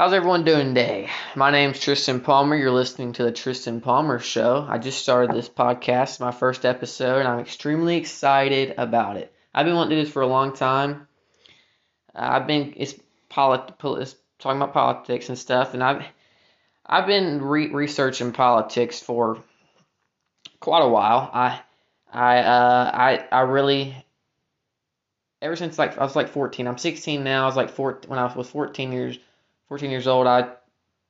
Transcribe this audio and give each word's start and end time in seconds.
How's 0.00 0.14
everyone 0.14 0.44
doing 0.44 0.68
today? 0.68 1.10
My 1.36 1.50
name's 1.50 1.78
Tristan 1.78 2.20
Palmer. 2.20 2.56
You're 2.56 2.70
listening 2.70 3.12
to 3.12 3.22
the 3.22 3.32
Tristan 3.32 3.82
Palmer 3.82 4.18
Show. 4.18 4.66
I 4.66 4.78
just 4.78 5.02
started 5.02 5.36
this 5.36 5.50
podcast, 5.50 6.20
my 6.20 6.30
first 6.30 6.64
episode, 6.64 7.18
and 7.18 7.28
I'm 7.28 7.40
extremely 7.40 7.98
excited 7.98 8.72
about 8.78 9.18
it. 9.18 9.30
I've 9.52 9.66
been 9.66 9.74
wanting 9.74 9.90
to 9.90 9.96
do 9.96 10.04
this 10.06 10.10
for 10.10 10.22
a 10.22 10.26
long 10.26 10.54
time. 10.56 11.06
I've 12.14 12.46
been 12.46 12.72
it's, 12.78 12.94
polit- 13.28 13.74
it's 13.78 14.16
talking 14.38 14.62
about 14.62 14.72
politics 14.72 15.28
and 15.28 15.36
stuff, 15.36 15.74
and 15.74 15.84
I've 15.84 16.02
I've 16.86 17.06
been 17.06 17.42
re- 17.42 17.70
researching 17.70 18.32
politics 18.32 19.00
for 19.00 19.44
quite 20.60 20.82
a 20.82 20.88
while. 20.88 21.28
I 21.30 21.60
I 22.10 22.38
uh, 22.38 22.90
I 22.94 23.26
I 23.30 23.40
really 23.40 23.94
ever 25.42 25.56
since 25.56 25.78
like 25.78 25.98
I 25.98 26.04
was 26.04 26.16
like 26.16 26.30
14. 26.30 26.66
I'm 26.66 26.78
16 26.78 27.22
now. 27.22 27.42
I 27.42 27.46
was 27.46 27.56
like 27.56 27.68
14 27.68 28.08
when 28.08 28.18
I 28.18 28.34
was 28.34 28.48
14 28.48 28.92
years 28.92 29.18
14 29.70 29.90
years 29.90 30.08
old, 30.08 30.26
I 30.26 30.50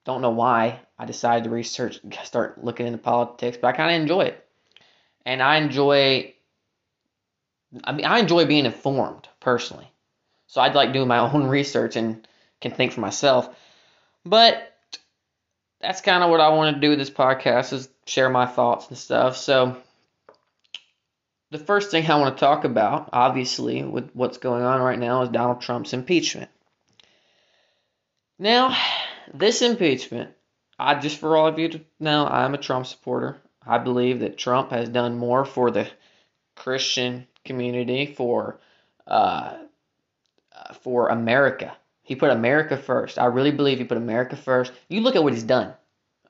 don't 0.04 0.20
know 0.20 0.30
why 0.30 0.80
I 0.98 1.06
decided 1.06 1.44
to 1.44 1.50
research, 1.50 1.98
start 2.24 2.62
looking 2.62 2.86
into 2.86 2.98
politics, 2.98 3.58
but 3.60 3.68
I 3.68 3.72
kind 3.72 3.96
of 3.96 4.02
enjoy 4.02 4.26
it. 4.26 4.46
And 5.24 5.42
I 5.42 5.56
enjoy, 5.56 6.34
I 7.82 7.92
mean, 7.92 8.06
I 8.06 8.18
enjoy 8.18 8.44
being 8.44 8.66
informed 8.66 9.28
personally. 9.40 9.90
So 10.46 10.60
I'd 10.60 10.74
like 10.74 10.92
doing 10.92 11.08
my 11.08 11.18
own 11.32 11.46
research 11.46 11.96
and 11.96 12.28
can 12.60 12.72
think 12.72 12.92
for 12.92 13.00
myself. 13.00 13.48
But 14.26 14.76
that's 15.80 16.02
kind 16.02 16.22
of 16.22 16.28
what 16.28 16.40
I 16.40 16.50
want 16.50 16.76
to 16.76 16.80
do 16.80 16.90
with 16.90 16.98
this 16.98 17.10
podcast 17.10 17.72
is 17.72 17.88
share 18.04 18.28
my 18.28 18.44
thoughts 18.44 18.88
and 18.88 18.98
stuff. 18.98 19.38
So 19.38 19.78
the 21.50 21.58
first 21.58 21.90
thing 21.90 22.10
I 22.10 22.18
want 22.18 22.36
to 22.36 22.40
talk 22.40 22.64
about, 22.64 23.08
obviously, 23.14 23.82
with 23.82 24.10
what's 24.12 24.36
going 24.36 24.62
on 24.62 24.82
right 24.82 24.98
now, 24.98 25.22
is 25.22 25.30
Donald 25.30 25.62
Trump's 25.62 25.94
impeachment. 25.94 26.50
Now, 28.40 28.74
this 29.34 29.60
impeachment, 29.60 30.30
I 30.78 30.98
just 30.98 31.18
for 31.18 31.36
all 31.36 31.46
of 31.46 31.58
you 31.58 31.68
to 31.68 31.80
know, 32.00 32.26
I'm 32.26 32.54
a 32.54 32.58
Trump 32.58 32.86
supporter. 32.86 33.36
I 33.66 33.76
believe 33.76 34.20
that 34.20 34.38
Trump 34.38 34.70
has 34.70 34.88
done 34.88 35.18
more 35.18 35.44
for 35.44 35.70
the 35.70 35.86
Christian 36.56 37.26
community, 37.44 38.06
for 38.06 38.58
uh, 39.06 39.58
uh, 40.56 40.72
for 40.82 41.08
America. 41.08 41.76
He 42.02 42.16
put 42.16 42.30
America 42.30 42.78
first. 42.78 43.18
I 43.18 43.26
really 43.26 43.50
believe 43.50 43.76
he 43.76 43.84
put 43.84 43.98
America 43.98 44.36
first. 44.36 44.72
You 44.88 45.02
look 45.02 45.16
at 45.16 45.22
what 45.22 45.34
he's 45.34 45.42
done. 45.42 45.74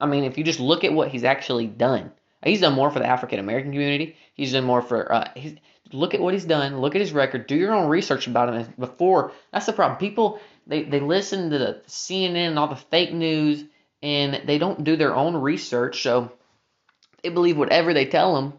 I 0.00 0.06
mean, 0.06 0.24
if 0.24 0.36
you 0.36 0.42
just 0.42 0.58
look 0.58 0.82
at 0.82 0.92
what 0.92 1.10
he's 1.10 1.22
actually 1.22 1.68
done, 1.68 2.10
he's 2.42 2.60
done 2.60 2.74
more 2.74 2.90
for 2.90 2.98
the 2.98 3.06
African 3.06 3.38
American 3.38 3.70
community. 3.70 4.16
He's 4.34 4.52
done 4.52 4.64
more 4.64 4.82
for. 4.82 5.12
Uh, 5.12 5.28
look 5.92 6.14
at 6.14 6.20
what 6.20 6.34
he's 6.34 6.44
done. 6.44 6.80
Look 6.80 6.96
at 6.96 7.00
his 7.00 7.12
record. 7.12 7.46
Do 7.46 7.54
your 7.54 7.72
own 7.72 7.88
research 7.88 8.26
about 8.26 8.52
him. 8.52 8.74
Before 8.80 9.30
that's 9.52 9.66
the 9.66 9.72
problem. 9.72 9.98
People 9.98 10.40
they, 10.66 10.84
they 10.84 11.00
listen 11.00 11.50
to 11.50 11.58
the 11.58 11.82
CNN 11.88 12.48
and 12.48 12.58
all 12.58 12.68
the 12.68 12.76
fake 12.76 13.12
news 13.12 13.64
and 14.02 14.42
they 14.46 14.58
don't 14.58 14.84
do 14.84 14.96
their 14.96 15.14
own 15.14 15.36
research, 15.36 16.02
so 16.02 16.32
they 17.22 17.28
believe 17.28 17.58
whatever 17.58 17.92
they 17.92 18.06
tell 18.06 18.34
them. 18.34 18.54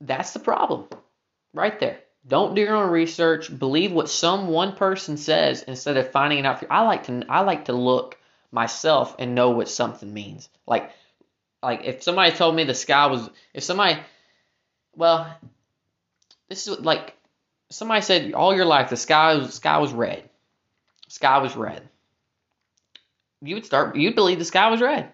That's 0.00 0.32
the 0.32 0.38
problem. 0.38 0.86
Right 1.52 1.78
there. 1.78 1.98
Don't 2.26 2.54
do 2.54 2.62
your 2.62 2.76
own 2.76 2.90
research. 2.90 3.56
Believe 3.56 3.92
what 3.92 4.10
some 4.10 4.48
one 4.48 4.74
person 4.74 5.16
says 5.16 5.62
instead 5.62 5.96
of 5.96 6.10
finding 6.10 6.40
it 6.40 6.46
out 6.46 6.58
for 6.58 6.64
you. 6.64 6.70
I 6.70 6.82
like 6.82 7.04
to 7.04 7.24
I 7.28 7.40
like 7.40 7.66
to 7.66 7.72
look 7.72 8.18
myself 8.50 9.14
and 9.18 9.34
know 9.34 9.50
what 9.50 9.68
something 9.68 10.12
means. 10.12 10.48
Like 10.66 10.90
like 11.62 11.84
if 11.84 12.02
somebody 12.02 12.32
told 12.32 12.54
me 12.54 12.64
the 12.64 12.74
sky 12.74 13.06
was 13.06 13.28
if 13.54 13.62
somebody 13.62 13.98
well 14.94 15.36
this 16.48 16.66
is 16.66 16.80
like 16.80 17.14
somebody 17.70 18.02
said 18.02 18.32
all 18.34 18.54
your 18.54 18.64
life 18.64 18.90
the 18.90 18.96
sky 18.96 19.46
sky 19.46 19.78
was 19.78 19.92
red 19.92 20.28
sky 21.08 21.38
was 21.38 21.56
red. 21.56 21.88
You 23.42 23.56
would 23.56 23.66
start, 23.66 23.96
you'd 23.96 24.14
believe 24.14 24.38
the 24.38 24.44
sky 24.44 24.70
was 24.70 24.80
red. 24.80 25.12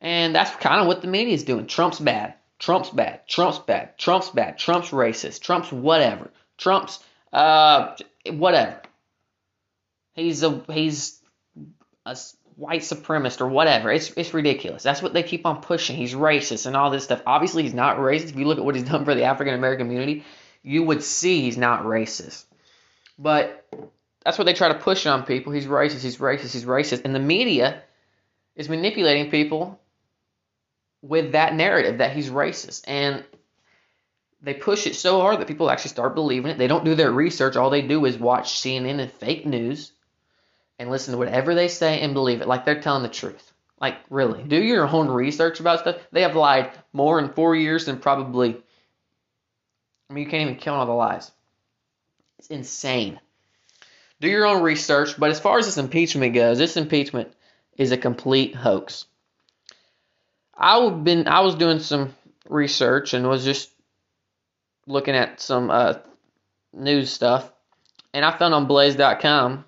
And 0.00 0.34
that's 0.34 0.54
kind 0.56 0.80
of 0.80 0.86
what 0.86 1.02
the 1.02 1.08
media 1.08 1.34
is 1.34 1.44
doing. 1.44 1.66
Trump's 1.66 2.00
bad. 2.00 2.34
Trump's 2.58 2.90
bad. 2.90 3.26
Trump's 3.28 3.58
bad. 3.58 3.98
Trump's 3.98 4.30
bad. 4.30 4.58
Trump's 4.58 4.90
racist. 4.90 5.40
Trump's 5.40 5.72
whatever. 5.72 6.30
Trump's 6.58 6.98
uh 7.32 7.96
whatever. 8.26 8.80
He's 10.14 10.42
a 10.42 10.62
he's 10.70 11.20
a 12.06 12.16
white 12.56 12.80
supremacist 12.80 13.40
or 13.40 13.48
whatever. 13.48 13.92
It's 13.92 14.10
it's 14.16 14.32
ridiculous. 14.32 14.82
That's 14.82 15.02
what 15.02 15.12
they 15.12 15.22
keep 15.22 15.44
on 15.44 15.60
pushing. 15.60 15.96
He's 15.96 16.14
racist 16.14 16.66
and 16.66 16.76
all 16.76 16.90
this 16.90 17.04
stuff. 17.04 17.22
Obviously, 17.26 17.62
he's 17.64 17.74
not 17.74 17.98
racist. 17.98 18.30
If 18.30 18.36
you 18.36 18.46
look 18.46 18.58
at 18.58 18.64
what 18.64 18.74
he's 18.74 18.88
done 18.88 19.04
for 19.04 19.14
the 19.14 19.24
African 19.24 19.54
American 19.54 19.86
community, 19.86 20.24
you 20.62 20.82
would 20.82 21.02
see 21.02 21.42
he's 21.42 21.58
not 21.58 21.84
racist. 21.84 22.44
But 23.18 23.66
that's 24.26 24.38
what 24.38 24.44
they 24.44 24.54
try 24.54 24.66
to 24.66 24.74
push 24.74 25.06
on 25.06 25.22
people. 25.22 25.52
He's 25.52 25.66
racist, 25.66 26.02
he's 26.02 26.16
racist, 26.16 26.52
he's 26.52 26.64
racist. 26.64 27.02
And 27.04 27.14
the 27.14 27.20
media 27.20 27.80
is 28.56 28.68
manipulating 28.68 29.30
people 29.30 29.78
with 31.00 31.32
that 31.32 31.54
narrative 31.54 31.98
that 31.98 32.12
he's 32.12 32.28
racist. 32.28 32.82
And 32.88 33.22
they 34.42 34.52
push 34.52 34.88
it 34.88 34.96
so 34.96 35.20
hard 35.20 35.38
that 35.38 35.46
people 35.46 35.70
actually 35.70 35.90
start 35.90 36.16
believing 36.16 36.50
it. 36.50 36.58
They 36.58 36.66
don't 36.66 36.84
do 36.84 36.96
their 36.96 37.12
research. 37.12 37.54
All 37.54 37.70
they 37.70 37.82
do 37.82 38.04
is 38.04 38.18
watch 38.18 38.54
CNN 38.54 38.98
and 38.98 39.12
fake 39.12 39.46
news 39.46 39.92
and 40.80 40.90
listen 40.90 41.12
to 41.12 41.18
whatever 41.18 41.54
they 41.54 41.68
say 41.68 42.00
and 42.00 42.12
believe 42.12 42.40
it 42.40 42.48
like 42.48 42.64
they're 42.64 42.80
telling 42.80 43.04
the 43.04 43.08
truth. 43.08 43.52
Like, 43.80 43.98
really, 44.10 44.42
do 44.42 44.60
your 44.60 44.88
own 44.88 45.06
research 45.06 45.60
about 45.60 45.78
stuff. 45.78 45.98
They 46.10 46.22
have 46.22 46.34
lied 46.34 46.72
more 46.92 47.20
in 47.20 47.32
four 47.32 47.54
years 47.54 47.84
than 47.84 48.00
probably. 48.00 48.56
I 50.10 50.14
mean, 50.14 50.24
you 50.24 50.30
can't 50.30 50.42
even 50.42 50.56
count 50.56 50.80
all 50.80 50.86
the 50.86 50.92
lies. 50.92 51.30
It's 52.40 52.48
insane 52.48 53.20
do 54.20 54.28
your 54.28 54.46
own 54.46 54.62
research. 54.62 55.18
But 55.18 55.30
as 55.30 55.40
far 55.40 55.58
as 55.58 55.66
this 55.66 55.78
impeachment 55.78 56.34
goes, 56.34 56.58
this 56.58 56.76
impeachment 56.76 57.32
is 57.76 57.92
a 57.92 57.96
complete 57.96 58.54
hoax. 58.54 59.06
I've 60.56 61.04
been 61.04 61.28
I 61.28 61.40
was 61.40 61.54
doing 61.54 61.80
some 61.80 62.14
research 62.48 63.12
and 63.12 63.28
was 63.28 63.44
just 63.44 63.70
looking 64.86 65.14
at 65.14 65.40
some 65.40 65.70
uh, 65.70 65.94
news 66.72 67.10
stuff, 67.10 67.50
and 68.14 68.24
I 68.24 68.36
found 68.36 68.54
on 68.54 68.66
Blaze.com. 68.66 69.64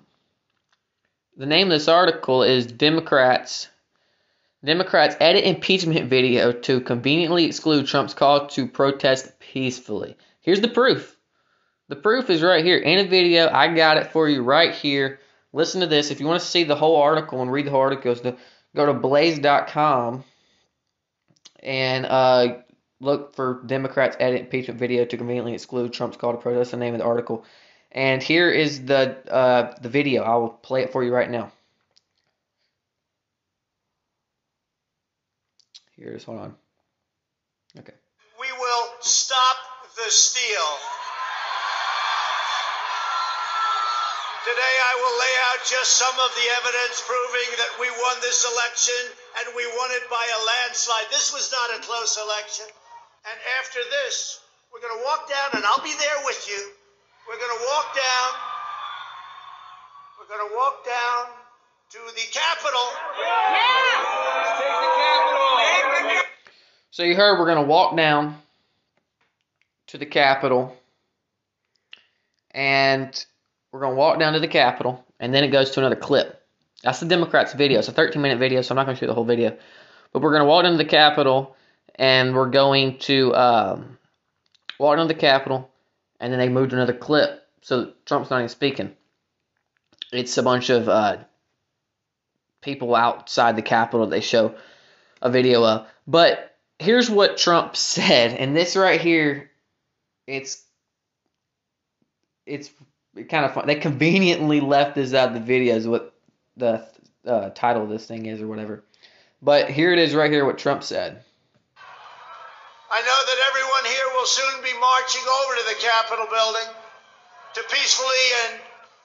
The 1.37 1.45
name 1.45 1.67
of 1.67 1.71
this 1.71 1.87
article 1.87 2.43
is 2.43 2.65
Democrats. 2.65 3.67
Democrats 4.63 5.15
edit 5.21 5.45
impeachment 5.45 6.09
video 6.09 6.51
to 6.51 6.81
conveniently 6.81 7.45
exclude 7.45 7.87
Trump's 7.87 8.13
call 8.13 8.47
to 8.47 8.67
protest 8.67 9.39
peacefully. 9.39 10.17
Here's 10.41 10.59
the 10.59 10.67
proof. 10.67 11.15
The 11.89 11.95
proof 11.95 12.29
is 12.29 12.43
right 12.43 12.63
here 12.63 12.77
in 12.77 12.99
a 12.99 13.09
video. 13.09 13.49
I 13.51 13.73
got 13.73 13.97
it 13.97 14.11
for 14.11 14.29
you 14.29 14.43
right 14.43 14.73
here. 14.73 15.19
Listen 15.51 15.81
to 15.81 15.87
this. 15.87 16.11
If 16.11 16.19
you 16.19 16.27
want 16.27 16.39
to 16.39 16.47
see 16.47 16.63
the 16.63 16.75
whole 16.75 16.97
article 16.97 17.41
and 17.41 17.51
read 17.51 17.65
the 17.65 17.71
whole 17.71 17.81
article, 17.81 18.15
go 18.75 18.85
to, 18.85 18.93
blaze.com 18.93 20.23
and 21.61 22.05
uh, 22.05 22.57
look 22.99 23.35
for 23.35 23.63
Democrats 23.65 24.15
edit 24.19 24.41
impeachment 24.41 24.79
video 24.79 25.03
to 25.03 25.17
conveniently 25.17 25.55
exclude 25.55 25.91
Trump's 25.91 26.15
call 26.15 26.33
to 26.33 26.37
protest. 26.37 26.71
The 26.71 26.77
name 26.77 26.93
of 26.93 26.99
the 26.99 27.05
article. 27.05 27.43
And 27.91 28.21
here 28.21 28.51
is 28.51 28.85
the 28.85 29.17
uh, 29.27 29.73
the 29.81 29.89
video. 29.89 30.21
I 30.21 30.35
will 30.35 30.49
play 30.49 30.83
it 30.83 30.91
for 30.91 31.03
you 31.03 31.11
right 31.11 31.29
now. 31.29 31.51
Here 35.97 36.11
it 36.11 36.17
is. 36.17 36.23
Hold 36.23 36.37
on. 36.37 36.55
Okay. 37.79 37.93
We 38.39 38.47
will 38.59 38.87
stop 39.01 39.57
the 39.95 40.11
steal. 40.11 41.18
Today 44.39 44.75
I 44.87 44.93
will 45.03 45.15
lay 45.19 45.35
out 45.51 45.59
just 45.67 45.99
some 45.99 46.15
of 46.15 46.31
the 46.31 46.47
evidence 46.63 47.03
proving 47.03 47.49
that 47.59 47.75
we 47.75 47.91
won 47.91 48.15
this 48.23 48.47
election 48.47 49.11
and 49.39 49.51
we 49.51 49.67
won 49.75 49.91
it 49.99 50.07
by 50.07 50.23
a 50.23 50.39
landslide. 50.47 51.11
This 51.11 51.33
was 51.35 51.51
not 51.51 51.75
a 51.75 51.83
close 51.83 52.15
election. 52.15 52.65
And 53.27 53.37
after 53.59 53.83
this, 53.91 54.39
we're 54.71 54.79
going 54.79 54.95
to 54.95 55.03
walk 55.03 55.27
down, 55.27 55.59
and 55.59 55.65
I'll 55.65 55.83
be 55.83 55.91
there 55.91 56.23
with 56.23 56.47
you. 56.47 56.71
We're 57.27 57.35
going 57.37 57.51
to 57.51 57.63
walk 57.67 57.91
down. 57.91 58.29
We're 60.15 60.31
going 60.31 60.47
to 60.49 60.55
walk 60.55 60.85
down 60.87 61.35
to 61.91 61.99
the 62.15 62.23
Capitol. 62.31 62.87
Yeah. 63.19 63.89
So 66.91 67.03
you 67.03 67.15
heard 67.15 67.39
we're 67.39 67.45
going 67.45 67.63
to 67.63 67.69
walk 67.69 67.95
down 67.97 68.41
to 69.87 69.97
the 69.97 70.05
Capitol. 70.05 70.75
And 72.51 73.25
we're 73.71 73.81
going 73.81 73.93
to 73.93 73.97
walk 73.97 74.19
down 74.19 74.33
to 74.33 74.39
the 74.39 74.47
Capitol, 74.47 75.05
and 75.19 75.33
then 75.33 75.43
it 75.43 75.49
goes 75.49 75.71
to 75.71 75.79
another 75.79 75.95
clip. 75.95 76.41
That's 76.83 76.99
the 76.99 77.05
Democrats' 77.05 77.53
video. 77.53 77.79
It's 77.79 77.87
a 77.87 77.91
13 77.93 78.21
minute 78.21 78.39
video, 78.39 78.61
so 78.61 78.71
I'm 78.71 78.77
not 78.77 78.85
going 78.85 78.95
to 78.95 78.99
show 78.99 79.07
the 79.07 79.13
whole 79.13 79.25
video. 79.25 79.57
But 80.11 80.21
we're 80.21 80.31
going 80.31 80.43
to 80.43 80.47
walk 80.47 80.65
into 80.65 80.77
the 80.77 80.85
Capitol, 80.85 81.55
and 81.95 82.35
we're 82.35 82.49
going 82.49 82.97
to 82.99 83.35
um, 83.35 83.97
walk 84.79 84.93
into 84.97 85.13
the 85.13 85.19
Capitol, 85.19 85.69
and 86.19 86.31
then 86.31 86.39
they 86.39 86.49
moved 86.49 86.71
to 86.71 86.77
another 86.77 86.93
clip. 86.93 87.45
So 87.61 87.93
Trump's 88.05 88.29
not 88.29 88.37
even 88.37 88.49
speaking. 88.49 88.95
It's 90.11 90.37
a 90.37 90.43
bunch 90.43 90.69
of 90.69 90.89
uh, 90.89 91.17
people 92.61 92.95
outside 92.95 93.55
the 93.55 93.61
Capitol 93.61 94.07
they 94.07 94.21
show 94.21 94.55
a 95.21 95.29
video 95.29 95.63
of. 95.63 95.87
But 96.07 96.55
here's 96.79 97.09
what 97.09 97.37
Trump 97.37 97.75
said, 97.75 98.33
and 98.33 98.55
this 98.55 98.75
right 98.75 98.99
here, 98.99 99.51
it's 100.25 100.63
it's 102.45 102.71
kind 103.15 103.45
of 103.45 103.53
fun. 103.53 103.67
They 103.67 103.75
conveniently 103.75 104.59
left 104.59 104.95
this 104.95 105.13
out 105.13 105.35
of 105.35 105.45
the 105.45 105.53
videos. 105.53 105.85
What 105.85 106.13
the 106.57 106.87
uh, 107.25 107.49
title 107.51 107.83
of 107.83 107.89
this 107.89 108.05
thing 108.05 108.25
is 108.25 108.41
or 108.41 108.47
whatever. 108.47 108.83
But 109.41 109.69
here 109.69 109.91
it 109.93 109.99
is 109.99 110.13
right 110.13 110.31
here 110.31 110.45
what 110.45 110.57
Trump 110.57 110.83
said. 110.83 111.23
I 112.91 113.01
know 113.01 113.19
that 113.25 113.47
everyone 113.47 113.85
here 113.85 114.07
will 114.15 114.25
soon 114.25 114.63
be 114.63 114.79
marching 114.79 115.21
over 115.21 115.55
to 115.55 115.65
the 115.69 115.81
Capitol 115.81 116.25
building 116.29 116.73
to 117.53 117.63
peacefully 117.71 118.25
and 118.45 118.59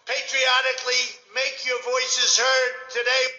patriotically 0.06 1.20
make 1.34 1.66
your 1.66 1.80
voices 1.82 2.38
heard 2.38 2.90
today. 2.90 3.34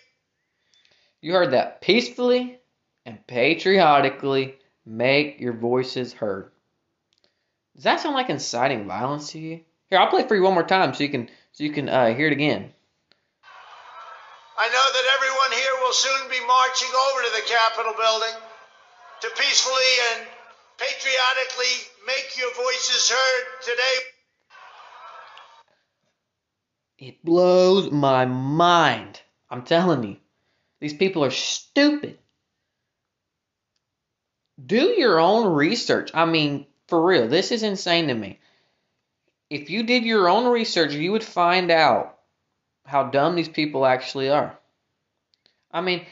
You 1.22 1.34
heard 1.34 1.52
that. 1.52 1.82
Peacefully 1.82 2.60
and 3.06 3.26
patriotically 3.28 4.56
make 4.86 5.40
your 5.40 5.54
voices 5.54 6.14
heard. 6.14 6.52
Does 7.76 7.84
that 7.84 8.00
sound 8.00 8.16
like 8.16 8.30
inciting 8.30 8.88
violence 8.88 9.32
to 9.32 9.40
you? 9.40 9.62
Here, 9.96 10.02
I'll 10.02 10.10
play 10.10 10.28
for 10.28 10.36
you 10.36 10.44
one 10.44 10.56
more 10.56 10.68
time 10.68 10.94
so 10.94 11.06
you 11.06 11.10
can 11.10 11.30
so 11.54 11.64
you 11.64 11.72
can 11.72 11.88
uh, 11.88 12.14
hear 12.14 12.28
it 12.28 12.34
again. 12.34 12.70
I 14.60 14.68
know 14.68 14.88
that 14.92 15.06
everyone 15.16 15.52
here 15.54 15.72
will 15.82 15.94
soon 15.94 16.30
be 16.30 16.46
marching 16.46 16.90
over 16.92 17.22
to 17.22 17.32
the 17.32 17.48
Capitol 17.48 17.94
building 17.98 18.36
to 19.22 19.30
peacefully 19.38 19.92
and 20.12 20.28
patriotically 20.78 21.88
make 22.06 22.38
your 22.38 22.54
voices 22.56 23.10
heard 23.10 23.46
today. 23.64 23.98
It 27.08 27.24
blows 27.24 27.90
my 27.90 28.26
mind. 28.26 29.22
I'm 29.50 29.64
telling 29.64 30.04
you. 30.04 30.18
These 30.82 30.96
people 30.96 31.24
are 31.24 31.32
stupid. 31.32 32.20
Do 34.62 34.94
your 34.98 35.22
own 35.22 35.54
research. 35.54 36.12
I 36.14 36.26
mean, 36.26 36.68
for 36.90 37.02
real, 37.02 37.30
this 37.30 37.54
is 37.54 37.64
insane 37.64 38.10
to 38.10 38.14
me. 38.14 38.40
If 39.56 39.70
you 39.70 39.84
did 39.84 40.04
your 40.04 40.28
own 40.28 40.52
research, 40.52 40.94
you 40.94 41.14
would 41.14 41.24
find 41.24 41.72
out 41.72 42.18
how 42.86 43.04
dumb 43.04 43.36
these 43.36 43.48
people 43.48 43.86
actually 43.86 44.30
are. 44.30 44.60
I 45.72 45.80
mean, 45.80 46.06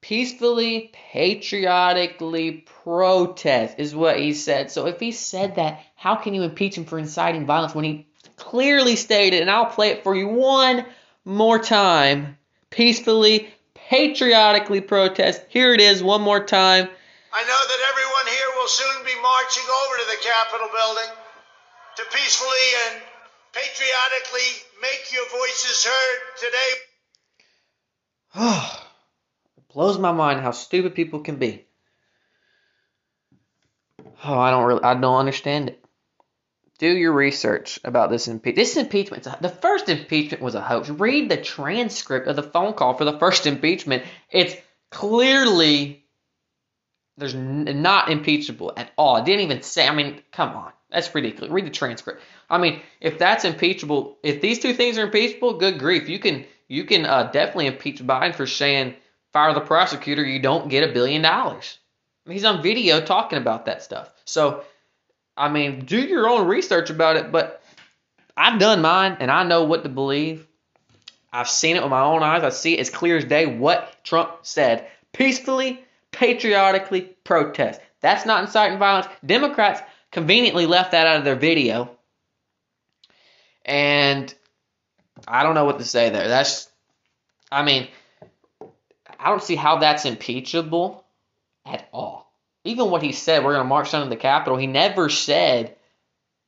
peacefully, 0.00 0.90
patriotically 1.12 2.64
protest 2.82 3.76
is 3.78 3.94
what 3.94 4.18
he 4.18 4.34
said. 4.34 4.72
So 4.72 4.88
if 4.88 4.98
he 4.98 5.12
said 5.12 5.54
that, 5.54 5.80
how 5.94 6.16
can 6.16 6.34
you 6.34 6.42
impeach 6.42 6.76
him 6.76 6.86
for 6.86 6.98
inciting 6.98 7.46
violence 7.46 7.72
when 7.72 7.84
he 7.84 8.08
clearly 8.34 8.96
stated, 8.96 9.42
and 9.42 9.50
I'll 9.50 9.66
play 9.66 9.90
it 9.90 10.02
for 10.02 10.12
you 10.12 10.26
one 10.26 10.84
more 11.24 11.60
time, 11.60 12.36
peacefully, 12.70 13.48
patriotically 13.74 14.80
protest. 14.80 15.40
Here 15.48 15.72
it 15.72 15.80
is 15.80 16.02
one 16.02 16.22
more 16.22 16.44
time. 16.44 16.88
I 17.32 17.42
know 17.42 17.62
that 17.68 17.80
everyone 17.90 18.26
here 18.26 18.50
will 18.58 18.68
soon 18.68 19.04
be 19.04 19.22
marching 19.22 19.64
over 19.84 19.96
to 19.98 20.06
the 20.10 20.28
Capitol 20.28 20.68
building 20.74 21.25
to 21.96 22.02
peacefully 22.12 22.50
and 22.86 23.02
patriotically 23.52 24.62
make 24.82 25.12
your 25.12 25.24
voices 25.30 25.84
heard 25.84 26.18
today. 26.38 26.72
it 29.56 29.68
blows 29.72 29.98
my 29.98 30.12
mind 30.12 30.40
how 30.40 30.50
stupid 30.50 30.94
people 30.94 31.20
can 31.20 31.36
be. 31.36 31.64
Oh, 34.24 34.38
I 34.38 34.50
don't 34.50 34.64
really, 34.64 34.82
I 34.82 34.94
don't 34.94 35.18
understand 35.18 35.68
it. 35.68 35.84
Do 36.78 36.88
your 36.88 37.12
research 37.12 37.78
about 37.84 38.10
this 38.10 38.28
impeachment. 38.28 38.56
This 38.56 38.76
impeachment, 38.76 39.24
the 39.40 39.48
first 39.50 39.90
impeachment 39.90 40.42
was 40.42 40.54
a 40.54 40.60
hoax. 40.60 40.88
Read 40.88 41.28
the 41.30 41.36
transcript 41.36 42.26
of 42.26 42.34
the 42.34 42.42
phone 42.42 42.72
call 42.72 42.94
for 42.94 43.04
the 43.04 43.18
first 43.18 43.46
impeachment. 43.46 44.04
It's 44.30 44.56
clearly 44.90 46.06
there's 47.18 47.34
not 47.34 48.10
impeachable 48.10 48.72
at 48.76 48.90
all. 48.96 49.16
It 49.18 49.26
didn't 49.26 49.42
even 49.42 49.62
say. 49.62 49.86
I 49.86 49.94
mean, 49.94 50.22
come 50.32 50.50
on, 50.50 50.72
that's 50.96 51.14
ridiculous. 51.14 51.50
Read 51.50 51.66
the 51.66 51.70
transcript. 51.70 52.22
I 52.48 52.56
mean, 52.56 52.80
if 53.02 53.18
that's 53.18 53.44
impeachable, 53.44 54.16
if 54.22 54.40
these 54.40 54.58
two 54.58 54.72
things 54.72 54.96
are 54.96 55.04
impeachable, 55.04 55.58
good 55.58 55.78
grief, 55.78 56.08
you 56.08 56.18
can 56.18 56.46
you 56.68 56.84
can 56.84 57.04
uh, 57.04 57.24
definitely 57.24 57.66
impeach 57.66 58.02
Biden 58.02 58.34
for 58.34 58.46
saying 58.46 58.94
fire 59.30 59.52
the 59.52 59.60
prosecutor. 59.60 60.24
You 60.24 60.40
don't 60.40 60.70
get 60.70 60.88
a 60.88 60.94
billion 60.94 61.20
dollars. 61.20 61.78
I 62.24 62.30
mean, 62.30 62.38
he's 62.38 62.46
on 62.46 62.62
video 62.62 63.02
talking 63.02 63.36
about 63.36 63.66
that 63.66 63.82
stuff. 63.82 64.10
So, 64.24 64.64
I 65.36 65.50
mean, 65.50 65.84
do 65.84 66.00
your 66.00 66.30
own 66.30 66.48
research 66.48 66.88
about 66.88 67.16
it. 67.16 67.30
But 67.30 67.62
I've 68.34 68.58
done 68.58 68.80
mine, 68.80 69.18
and 69.20 69.30
I 69.30 69.44
know 69.44 69.64
what 69.64 69.82
to 69.82 69.90
believe. 69.90 70.46
I've 71.30 71.50
seen 71.50 71.76
it 71.76 71.82
with 71.82 71.90
my 71.90 72.00
own 72.00 72.22
eyes. 72.22 72.42
I 72.42 72.48
see 72.48 72.78
it 72.78 72.80
as 72.80 72.88
clear 72.88 73.18
as 73.18 73.26
day 73.26 73.44
what 73.44 74.02
Trump 74.02 74.30
said. 74.40 74.88
Peacefully, 75.12 75.84
patriotically 76.10 77.02
protest. 77.22 77.82
That's 78.00 78.24
not 78.24 78.44
inciting 78.44 78.78
violence. 78.78 79.08
Democrats 79.26 79.82
conveniently 80.12 80.66
left 80.66 80.92
that 80.92 81.06
out 81.06 81.18
of 81.18 81.24
their 81.24 81.36
video. 81.36 81.90
And 83.64 84.32
I 85.26 85.42
don't 85.42 85.54
know 85.54 85.64
what 85.64 85.78
to 85.78 85.84
say 85.84 86.10
there. 86.10 86.28
That's, 86.28 86.70
I 87.50 87.62
mean, 87.64 87.88
I 89.18 89.30
don't 89.30 89.42
see 89.42 89.56
how 89.56 89.78
that's 89.78 90.04
impeachable 90.04 91.04
at 91.64 91.88
all. 91.92 92.32
Even 92.64 92.90
what 92.90 93.02
he 93.02 93.12
said, 93.12 93.44
we're 93.44 93.52
going 93.52 93.64
to 93.64 93.68
march 93.68 93.92
down 93.92 94.04
to 94.04 94.10
the 94.10 94.16
Capitol, 94.16 94.58
he 94.58 94.66
never 94.66 95.08
said 95.08 95.76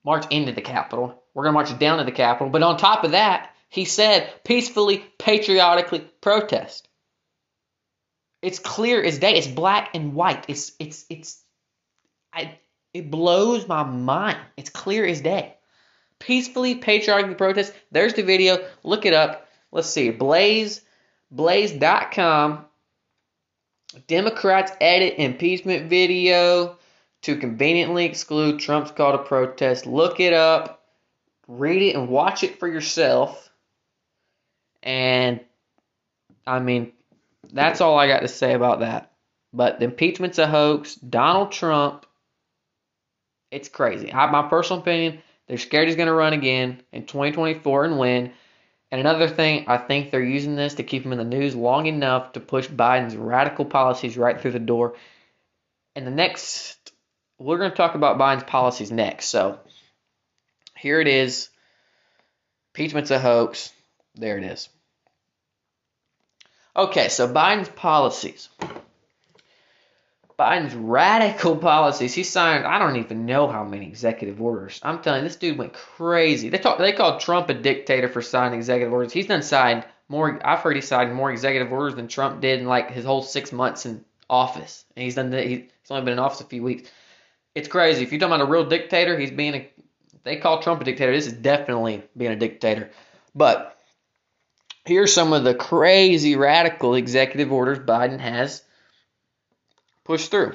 march 0.05 0.27
into 0.31 0.53
the 0.53 0.61
Capitol. 0.61 1.23
We're 1.35 1.45
going 1.45 1.53
to 1.53 1.71
march 1.71 1.79
down 1.79 1.99
to 1.99 2.05
the 2.05 2.13
Capitol. 2.13 2.51
But 2.51 2.63
on 2.63 2.77
top 2.77 3.05
of 3.05 3.13
that, 3.13 3.51
he 3.69 3.85
said 3.85 4.33
peacefully, 4.45 5.05
patriotically 5.19 6.01
protest. 6.21 6.89
It's 8.41 8.59
clear 8.59 9.03
as 9.03 9.19
day. 9.19 9.35
It's 9.35 9.47
black 9.47 9.91
and 9.95 10.15
white. 10.15 10.45
It's 10.49 10.73
it's 10.79 11.05
it's 11.11 11.43
I 12.33 12.59
it 12.99 13.11
blows 13.11 13.67
my 13.69 13.83
mind. 13.83 14.39
It's 14.57 14.71
clear 14.71 15.07
as 15.07 15.21
day. 15.21 15.55
Peacefully, 16.19 16.81
patriarchy 16.81 17.37
protest. 17.37 17.73
There's 17.93 18.15
the 18.15 18.23
video. 18.23 18.65
Look 18.83 19.07
it 19.07 19.15
up. 19.15 19.49
Let's 19.71 19.89
see. 19.89 20.11
Blaze 20.11 20.83
blaze.com 21.31 22.65
Democrats 24.07 24.73
edit 24.81 25.15
impeachment 25.19 25.89
video 25.89 26.77
to 27.23 27.37
conveniently 27.37 28.05
exclude 28.05 28.61
Trump's 28.61 28.91
call 28.91 29.13
to 29.13 29.19
protest. 29.19 29.87
Look 29.87 30.21
it 30.21 30.33
up, 30.33 30.85
read 31.47 31.83
it, 31.83 31.97
and 31.97 32.09
watch 32.09 32.43
it 32.43 32.59
for 32.59 32.69
yourself. 32.69 33.51
And 34.83 35.41
I 36.47 36.61
mean, 36.61 36.93
that's 37.51 37.81
all 37.81 37.99
I 37.99 38.09
got 38.09 38.21
to 38.21 38.29
say 38.29 38.53
about 38.53 38.81
that. 38.81 39.13
But 39.53 39.79
the 39.79 39.87
impeachment's 39.87 40.39
a 40.39 40.47
hoax. 40.47 40.95
Donald 40.97 41.51
Trump, 41.51 42.05
it's 43.51 43.69
crazy. 43.69 44.13
I, 44.13 44.31
my 44.31 44.49
personal 44.49 44.81
opinion, 44.81 45.23
they're 45.47 45.59
scared 45.59 45.89
he's 45.89 45.97
going 45.97 46.09
to 46.09 46.15
run 46.15 46.33
again 46.33 46.83
in 46.93 47.07
2024 47.07 47.85
and 47.85 47.99
win. 47.99 48.33
And 48.91 49.01
another 49.01 49.29
thing, 49.29 49.65
I 49.69 49.77
think 49.79 50.11
they're 50.11 50.23
using 50.23 50.57
this 50.57 50.75
to 50.75 50.83
keep 50.83 51.05
him 51.05 51.13
in 51.13 51.19
the 51.19 51.25
news 51.25 51.55
long 51.55 51.87
enough 51.87 52.33
to 52.33 52.41
push 52.41 52.69
Biden's 52.69 53.17
radical 53.17 53.65
policies 53.65 54.17
right 54.17 54.41
through 54.41 54.53
the 54.53 54.59
door. 54.59 54.95
And 55.95 56.07
the 56.07 56.11
next, 56.11 56.93
we're 57.39 57.59
going 57.59 57.71
to 57.71 57.77
talk 57.77 57.95
about 57.95 58.19
Biden's 58.19 58.45
policies 58.45 58.91
next. 58.91 59.27
So 59.27 59.59
here 60.77 61.01
it 61.01 61.09
is. 61.09 61.51
Impeachment's 62.75 63.11
a 63.11 63.19
hoax. 63.19 63.73
There 64.15 64.39
it 64.39 64.45
is. 64.45 64.69
Okay, 66.77 67.09
so 67.09 67.27
Biden's 67.27 67.69
policies. 67.69 68.49
Biden's 70.39 70.75
radical 70.75 71.57
policies. 71.57 72.15
He 72.15 72.23
signed 72.23 72.65
I 72.65 72.79
don't 72.79 72.97
even 72.97 73.27
know 73.27 73.49
how 73.49 73.65
many 73.65 73.87
executive 73.87 74.41
orders. 74.41 74.79
I'm 74.83 75.03
telling 75.03 75.23
you, 75.23 75.29
this 75.29 75.37
dude 75.37 75.59
went 75.59 75.73
crazy. 75.73 76.49
They 76.49 76.59
talk, 76.59 76.79
they 76.79 76.93
called 76.93 77.21
Trump 77.21 77.49
a 77.51 77.55
dictator 77.55 78.09
for 78.09 78.23
signing 78.23 78.59
executive 78.59 78.93
orders. 78.93 79.13
He's 79.13 79.27
done 79.27 79.43
signed 79.43 79.85
more. 80.09 80.41
I've 80.47 80.61
heard 80.61 80.77
he 80.77 80.83
signed 80.83 81.13
more 81.13 81.33
executive 81.33 81.73
orders 81.73 81.97
than 81.97 82.07
Trump 82.07 82.41
did 82.41 82.61
in 82.61 82.67
like 82.67 82.93
his 82.93 83.05
whole 83.05 83.23
six 83.23 83.51
months 83.51 83.85
in 83.85 84.05
office. 84.31 84.85
And 84.95 85.03
he's 85.03 85.17
done. 85.17 85.33
He's 85.33 85.65
only 85.91 86.05
been 86.05 86.13
in 86.13 86.19
office 86.21 86.41
a 86.41 86.45
few 86.45 86.63
weeks. 86.63 86.89
It's 87.57 87.69
crazy. 87.69 88.05
If 88.05 88.13
you're 88.13 88.21
talking 88.21 88.35
about 88.35 88.49
a 88.49 88.51
real 88.51 88.67
dictator, 88.67 89.19
he's 89.19 89.33
being 89.33 89.55
a. 89.55 89.71
They 90.23 90.37
call 90.37 90.63
Trump 90.63 90.81
a 90.81 90.85
dictator. 90.85 91.13
This 91.13 91.27
is 91.27 91.33
definitely 91.33 92.03
being 92.17 92.33
a 92.33 92.37
dictator. 92.37 92.91
But 93.35 93.77
here's 94.85 95.13
some 95.13 95.33
of 95.33 95.43
the 95.43 95.55
crazy 95.55 96.37
radical 96.37 96.95
executive 96.95 97.51
orders 97.51 97.79
Biden 97.79 98.21
has 98.21 98.63
push 100.09 100.29
through. 100.29 100.55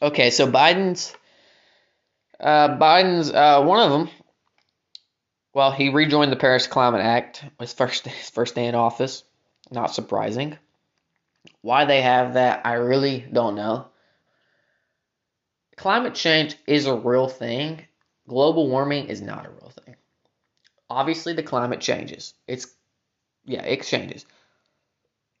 Okay, 0.00 0.30
so 0.30 0.50
Biden's 0.50 1.14
uh, 2.40 2.68
Biden's 2.78 3.30
uh, 3.30 3.62
one 3.62 3.80
of 3.80 3.90
them. 3.90 4.08
Well, 5.52 5.72
he 5.72 5.90
rejoined 5.90 6.32
the 6.32 6.36
Paris 6.36 6.66
Climate 6.66 7.02
Act. 7.02 7.44
His 7.60 7.74
first 7.74 8.06
his 8.06 8.30
first 8.38 8.54
day 8.54 8.64
in 8.66 8.74
office. 8.74 9.24
Not 9.70 9.94
surprising. 9.94 10.56
Why 11.60 11.84
they 11.84 12.00
have 12.00 12.34
that, 12.34 12.62
I 12.64 12.74
really 12.74 13.20
don't 13.30 13.56
know. 13.56 13.88
Climate 15.76 16.14
change 16.14 16.56
is 16.66 16.86
a 16.86 16.94
real 16.94 17.28
thing. 17.28 17.84
Global 18.26 18.68
warming 18.68 19.08
is 19.08 19.20
not 19.20 19.46
a 19.46 19.50
real 19.50 19.72
thing. 19.84 19.96
Obviously, 20.88 21.34
the 21.34 21.42
climate 21.42 21.80
changes. 21.80 22.32
It's 22.48 22.66
yeah, 23.44 23.62
exchanges. 23.62 24.26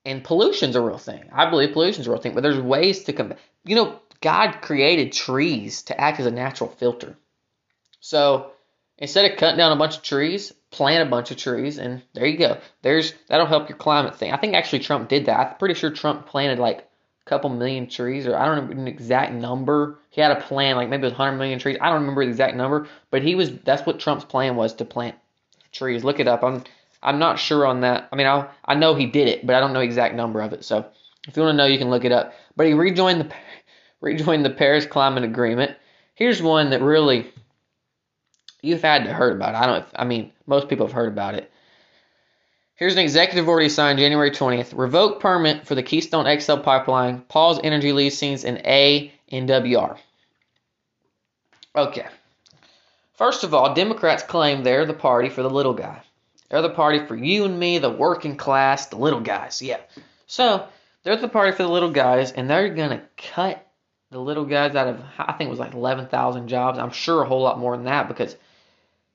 And 0.04 0.24
pollution's 0.24 0.76
a 0.76 0.80
real 0.80 0.98
thing. 0.98 1.28
I 1.32 1.50
believe 1.50 1.72
pollution's 1.72 2.06
a 2.06 2.10
real 2.10 2.20
thing, 2.20 2.34
but 2.34 2.42
there's 2.42 2.58
ways 2.58 3.04
to 3.04 3.12
combat. 3.12 3.38
You 3.64 3.76
know, 3.76 4.00
God 4.20 4.62
created 4.62 5.12
trees 5.12 5.82
to 5.84 6.00
act 6.00 6.20
as 6.20 6.26
a 6.26 6.30
natural 6.30 6.70
filter. 6.70 7.16
So 8.00 8.52
Instead 9.00 9.30
of 9.30 9.38
cutting 9.38 9.56
down 9.56 9.72
a 9.72 9.76
bunch 9.76 9.96
of 9.96 10.02
trees, 10.02 10.52
plant 10.70 11.06
a 11.06 11.10
bunch 11.10 11.30
of 11.30 11.38
trees, 11.38 11.78
and 11.78 12.02
there 12.12 12.26
you 12.26 12.36
go. 12.36 12.58
There's 12.82 13.14
that'll 13.28 13.46
help 13.46 13.70
your 13.70 13.78
climate 13.78 14.16
thing. 14.16 14.30
I 14.30 14.36
think 14.36 14.54
actually 14.54 14.80
Trump 14.80 15.08
did 15.08 15.24
that. 15.24 15.38
I'm 15.40 15.56
pretty 15.56 15.74
sure 15.74 15.90
Trump 15.90 16.26
planted 16.26 16.58
like 16.58 16.80
a 16.80 17.28
couple 17.28 17.48
million 17.48 17.88
trees, 17.88 18.26
or 18.26 18.36
I 18.36 18.44
don't 18.44 18.56
remember 18.56 18.82
an 18.82 18.88
exact 18.88 19.32
number. 19.32 19.98
He 20.10 20.20
had 20.20 20.32
a 20.32 20.40
plan, 20.42 20.76
like 20.76 20.90
maybe 20.90 21.04
it 21.04 21.06
was 21.06 21.12
100 21.12 21.38
million 21.38 21.58
trees. 21.58 21.78
I 21.80 21.86
don't 21.86 22.02
remember 22.02 22.26
the 22.26 22.30
exact 22.30 22.56
number, 22.56 22.88
but 23.10 23.22
he 23.22 23.34
was. 23.34 23.50
That's 23.60 23.86
what 23.86 24.00
Trump's 24.00 24.26
plan 24.26 24.54
was 24.54 24.74
to 24.74 24.84
plant 24.84 25.16
trees. 25.72 26.04
Look 26.04 26.20
it 26.20 26.28
up. 26.28 26.44
I'm 26.44 26.62
I'm 27.02 27.18
not 27.18 27.38
sure 27.38 27.66
on 27.66 27.80
that. 27.80 28.08
I 28.12 28.16
mean, 28.16 28.26
I 28.26 28.48
I 28.64 28.74
know 28.74 28.94
he 28.94 29.06
did 29.06 29.28
it, 29.28 29.46
but 29.46 29.54
I 29.54 29.60
don't 29.60 29.72
know 29.72 29.80
exact 29.80 30.14
number 30.14 30.40
of 30.40 30.52
it. 30.52 30.64
So 30.64 30.86
if 31.26 31.36
you 31.36 31.42
want 31.42 31.54
to 31.54 31.56
know, 31.56 31.66
you 31.66 31.78
can 31.78 31.90
look 31.90 32.04
it 32.04 32.12
up. 32.12 32.34
But 32.56 32.66
he 32.66 32.74
rejoined 32.74 33.20
the 33.22 33.34
rejoined 34.00 34.44
the 34.44 34.50
Paris 34.50 34.86
Climate 34.86 35.24
Agreement. 35.24 35.76
Here's 36.14 36.42
one 36.42 36.70
that 36.70 36.82
really 36.82 37.32
you've 38.62 38.82
had 38.82 39.04
to 39.04 39.12
heard 39.12 39.36
about. 39.36 39.54
I 39.54 39.66
don't. 39.66 39.86
I 39.94 40.04
mean, 40.04 40.32
most 40.46 40.68
people 40.68 40.86
have 40.86 40.94
heard 40.94 41.12
about 41.12 41.34
it. 41.34 41.50
Here's 42.74 42.94
an 42.94 43.00
executive 43.00 43.46
order 43.46 43.68
signed 43.68 43.98
January 43.98 44.30
20th. 44.30 44.76
Revoke 44.76 45.20
permit 45.20 45.66
for 45.66 45.74
the 45.74 45.82
Keystone 45.82 46.40
XL 46.40 46.56
pipeline. 46.56 47.20
Pause 47.22 47.60
energy 47.62 47.92
leasings 47.92 48.44
in 48.44 48.56
A 48.64 49.12
and 49.30 49.46
WR. 49.46 49.98
Okay. 51.76 52.06
First 53.12 53.44
of 53.44 53.52
all, 53.52 53.74
Democrats 53.74 54.22
claim 54.22 54.64
they're 54.64 54.86
the 54.86 54.94
party 54.94 55.28
for 55.28 55.42
the 55.42 55.50
little 55.50 55.74
guy. 55.74 56.02
They're 56.50 56.62
the 56.62 56.70
party 56.70 57.06
for 57.06 57.16
you 57.16 57.44
and 57.44 57.58
me, 57.58 57.78
the 57.78 57.90
working 57.90 58.36
class, 58.36 58.86
the 58.86 58.96
little 58.96 59.20
guys. 59.20 59.62
Yeah. 59.62 59.78
So 60.26 60.66
they're 61.02 61.16
the 61.16 61.28
party 61.28 61.52
for 61.52 61.62
the 61.62 61.68
little 61.68 61.90
guys, 61.90 62.32
and 62.32 62.50
they're 62.50 62.74
gonna 62.74 63.02
cut 63.16 63.66
the 64.10 64.20
little 64.20 64.44
guys 64.44 64.74
out 64.74 64.88
of 64.88 65.00
I 65.18 65.32
think 65.32 65.48
it 65.48 65.50
was 65.50 65.60
like 65.60 65.74
11,000 65.74 66.48
jobs. 66.48 66.78
I'm 66.78 66.90
sure 66.90 67.22
a 67.22 67.28
whole 67.28 67.42
lot 67.42 67.58
more 67.58 67.76
than 67.76 67.86
that 67.86 68.08
because 68.08 68.36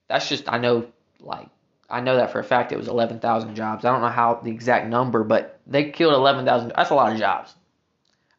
that's 0.07 0.29
just 0.29 0.51
I 0.51 0.57
know 0.57 0.87
like 1.19 1.49
I 1.89 1.99
know 1.99 2.15
that 2.15 2.31
for 2.31 2.39
a 2.39 2.43
fact 2.43 2.71
it 2.71 2.77
was 2.77 2.87
11,000 2.87 3.55
jobs. 3.55 3.85
I 3.85 3.91
don't 3.91 4.01
know 4.01 4.07
how 4.07 4.35
the 4.35 4.51
exact 4.51 4.87
number, 4.87 5.23
but 5.23 5.59
they 5.67 5.91
killed 5.91 6.13
11,000. 6.13 6.71
That's 6.75 6.89
a 6.89 6.95
lot 6.95 7.11
of 7.11 7.19
jobs. 7.19 7.53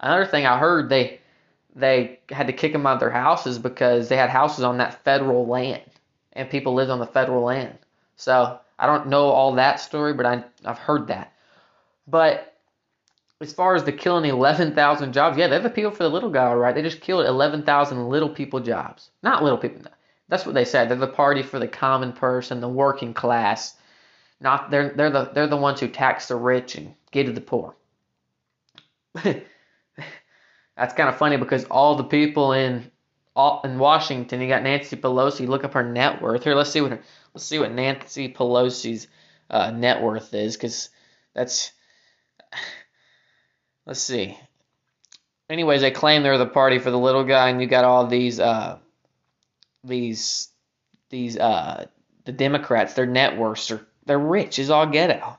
Another 0.01 0.27
thing 0.27 0.47
I 0.47 0.59
heard 0.59 0.89
they 0.89 1.21
they 1.75 2.21
had 2.31 2.47
to 2.47 2.55
kick 2.55 2.73
them 2.73 2.87
out 2.87 2.95
of 2.95 3.01
their 3.01 3.11
houses 3.11 3.59
because 3.59 4.09
they 4.09 4.17
had 4.17 4.31
houses 4.31 4.65
on 4.65 4.79
that 4.79 5.05
federal 5.05 5.47
land 5.47 5.83
and 6.33 6.49
people 6.49 6.73
lived 6.73 6.91
on 6.91 6.99
the 6.99 7.07
federal 7.07 7.43
land. 7.43 7.79
So 8.17 8.59
I 8.79 8.87
don't 8.87 9.09
know 9.09 9.27
all 9.27 9.53
that 9.55 9.81
story, 9.81 10.15
but 10.15 10.27
I 10.27 10.45
I've 10.65 10.79
heard 10.79 11.09
that. 11.09 11.33
But 12.07 12.55
as 13.41 13.53
far 13.53 13.75
as 13.75 13.85
the 13.85 13.93
killing 13.93 14.25
11,000 14.25 15.13
jobs, 15.13 15.37
yeah, 15.37 15.49
they're 15.49 15.61
the 15.61 15.69
people 15.69 15.91
for 15.91 16.05
the 16.05 16.09
little 16.09 16.31
guy, 16.31 16.53
right? 16.55 16.75
They 16.75 16.83
just 16.83 17.03
killed 17.03 17.27
11,000 17.27 18.09
little 18.09 18.31
people 18.31 18.61
jobs. 18.61 19.11
Not 19.23 19.43
little 19.43 19.59
people. 19.59 19.83
That's 20.29 20.47
what 20.47 20.55
they 20.55 20.65
said. 20.65 20.89
They're 20.89 20.97
the 20.97 21.07
party 21.07 21.43
for 21.43 21.59
the 21.59 21.69
common 21.69 22.13
person, 22.13 22.61
the 22.61 22.69
working 22.69 23.15
class. 23.15 23.77
Not 24.41 24.71
they're 24.71 24.91
they're 24.91 25.11
the 25.11 25.31
they're 25.33 25.47
the 25.47 25.57
ones 25.57 25.81
who 25.81 25.89
tax 25.89 26.29
the 26.29 26.37
rich 26.37 26.75
and 26.75 26.95
give 27.11 27.27
to 27.27 27.33
the 27.33 27.41
poor. 27.41 27.75
That's 29.23 30.93
kind 30.95 31.09
of 31.09 31.17
funny 31.17 31.39
because 31.39 31.65
all 31.65 31.95
the 31.95 32.05
people 32.05 32.53
in 32.53 32.91
in 33.65 33.79
Washington, 33.79 34.41
you 34.41 34.49
got 34.49 34.63
Nancy 34.63 34.97
Pelosi. 34.97 35.47
Look 35.47 35.65
up 35.65 35.75
her 35.75 35.83
net 35.83 36.23
worth. 36.23 36.45
Here, 36.45 36.55
let's 36.55 36.71
see 36.71 36.81
what 36.81 37.01
let's 37.35 37.45
see 37.45 37.59
what 37.59 37.73
Nancy 37.73 38.33
Pelosi's 38.33 39.09
uh, 39.51 39.71
net 39.71 40.03
worth 40.03 40.33
is, 40.33 40.57
because 40.57 40.89
that's 41.35 41.73
let's 43.87 44.01
see. 44.01 44.39
Anyways, 45.49 45.83
they 45.83 45.91
claim 45.91 46.23
they're 46.23 46.39
the 46.39 46.47
party 46.47 46.79
for 46.79 46.91
the 46.91 46.99
little 46.99 47.25
guy, 47.25 47.51
and 47.51 47.61
you 47.61 47.67
got 47.67 47.85
all 47.85 48.07
these 48.07 48.41
uh, 48.41 48.79
these 49.85 50.49
these 51.11 51.37
uh, 51.37 51.87
the 52.25 52.33
Democrats. 52.33 52.95
Their 52.95 53.07
net 53.07 53.37
worths 53.37 53.71
are 53.71 53.87
they're 54.07 54.19
rich 54.19 54.59
as 54.59 54.71
all 54.71 54.87
get 54.87 55.11
out. 55.11 55.39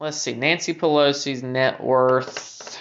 Let's 0.00 0.18
see, 0.18 0.34
Nancy 0.34 0.74
Pelosi's 0.74 1.42
net 1.42 1.82
worth. 1.82 2.78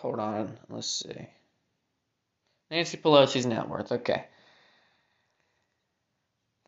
Hold 0.00 0.18
on, 0.18 0.58
let's 0.70 0.88
see. 0.88 1.28
Nancy 2.70 2.96
Pelosi's 2.96 3.44
net 3.44 3.68
worth. 3.68 3.92
Okay. 3.92 4.24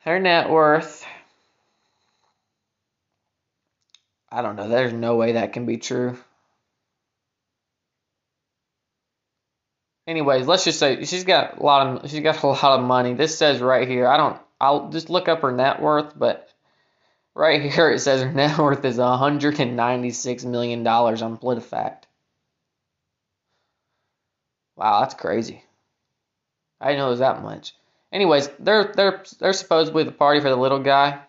Her 0.03 0.19
net 0.19 0.51
worth. 0.51 1.07
I 4.31 4.43
don't 4.43 4.57
know. 4.57 4.69
There's 4.69 4.93
no 4.93 5.17
way 5.17 5.33
that 5.33 5.55
can 5.55 5.65
be 5.65 5.79
true. 5.79 6.19
Anyways, 10.07 10.47
let's 10.47 10.65
just 10.65 10.79
say 10.79 11.03
she's 11.05 11.25
got 11.25 11.59
a 11.59 11.63
lot 11.63 12.05
of 12.05 12.11
she's 12.11 12.21
got 12.21 12.43
a 12.43 12.47
lot 12.47 12.81
of 12.81 12.85
money. 12.85 13.15
This 13.15 13.39
says 13.39 13.61
right 13.61 13.89
here. 13.89 14.09
I 14.09 14.19
don't. 14.19 14.39
I'll 14.61 14.91
just 14.91 15.09
look 15.09 15.29
up 15.29 15.41
her 15.41 15.53
net 15.53 15.81
worth, 15.81 16.19
but 16.19 16.51
right 17.35 17.63
here 17.63 17.91
it 17.91 18.01
says 18.01 18.21
her 18.21 18.33
net 18.33 18.59
worth 18.59 18.85
is 18.85 18.99
196 18.99 20.45
million 20.45 20.83
dollars 20.83 21.23
on 21.23 21.39
PolitiFact. 21.39 22.03
Wow, 24.77 25.01
that's 25.01 25.15
crazy. 25.15 25.65
I 26.81 26.89
didn't 26.89 26.99
know 26.99 27.07
it 27.09 27.11
was 27.11 27.19
that 27.21 27.43
much. 27.43 27.75
Anyways, 28.13 28.49
they're 28.59 28.93
they're 28.95 29.23
they're 29.39 29.53
supposedly 29.53 30.05
the 30.05 30.13
party 30.13 30.41
for 30.41 30.49
the 30.51 30.57
little 30.57 30.81
guy, 30.81 31.21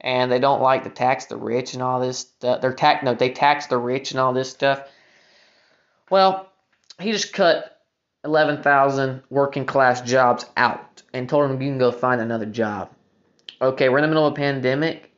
and 0.00 0.30
they 0.30 0.38
don't 0.38 0.62
like 0.62 0.84
to 0.84 0.90
tax 0.90 1.26
the 1.26 1.36
rich 1.36 1.74
and 1.74 1.82
all 1.82 2.00
this 2.00 2.18
stuff. 2.18 2.60
They're 2.60 2.72
tax 2.72 3.04
no, 3.04 3.14
they 3.14 3.30
tax 3.30 3.66
the 3.66 3.78
rich 3.78 4.12
and 4.12 4.20
all 4.20 4.32
this 4.32 4.50
stuff. 4.50 4.88
Well, 6.10 6.50
he 7.00 7.12
just 7.12 7.32
cut 7.32 7.80
eleven 8.24 8.62
thousand 8.62 9.22
working 9.30 9.66
class 9.66 10.00
jobs 10.00 10.46
out 10.56 11.02
and 11.12 11.28
told 11.28 11.50
them 11.50 11.60
you 11.60 11.70
can 11.70 11.78
go 11.78 11.92
find 11.92 12.20
another 12.20 12.46
job. 12.46 12.90
Okay, 13.60 13.88
we're 13.88 13.98
in 13.98 14.02
the 14.02 14.08
middle 14.08 14.26
of 14.26 14.32
a 14.32 14.36
pandemic, 14.36 15.12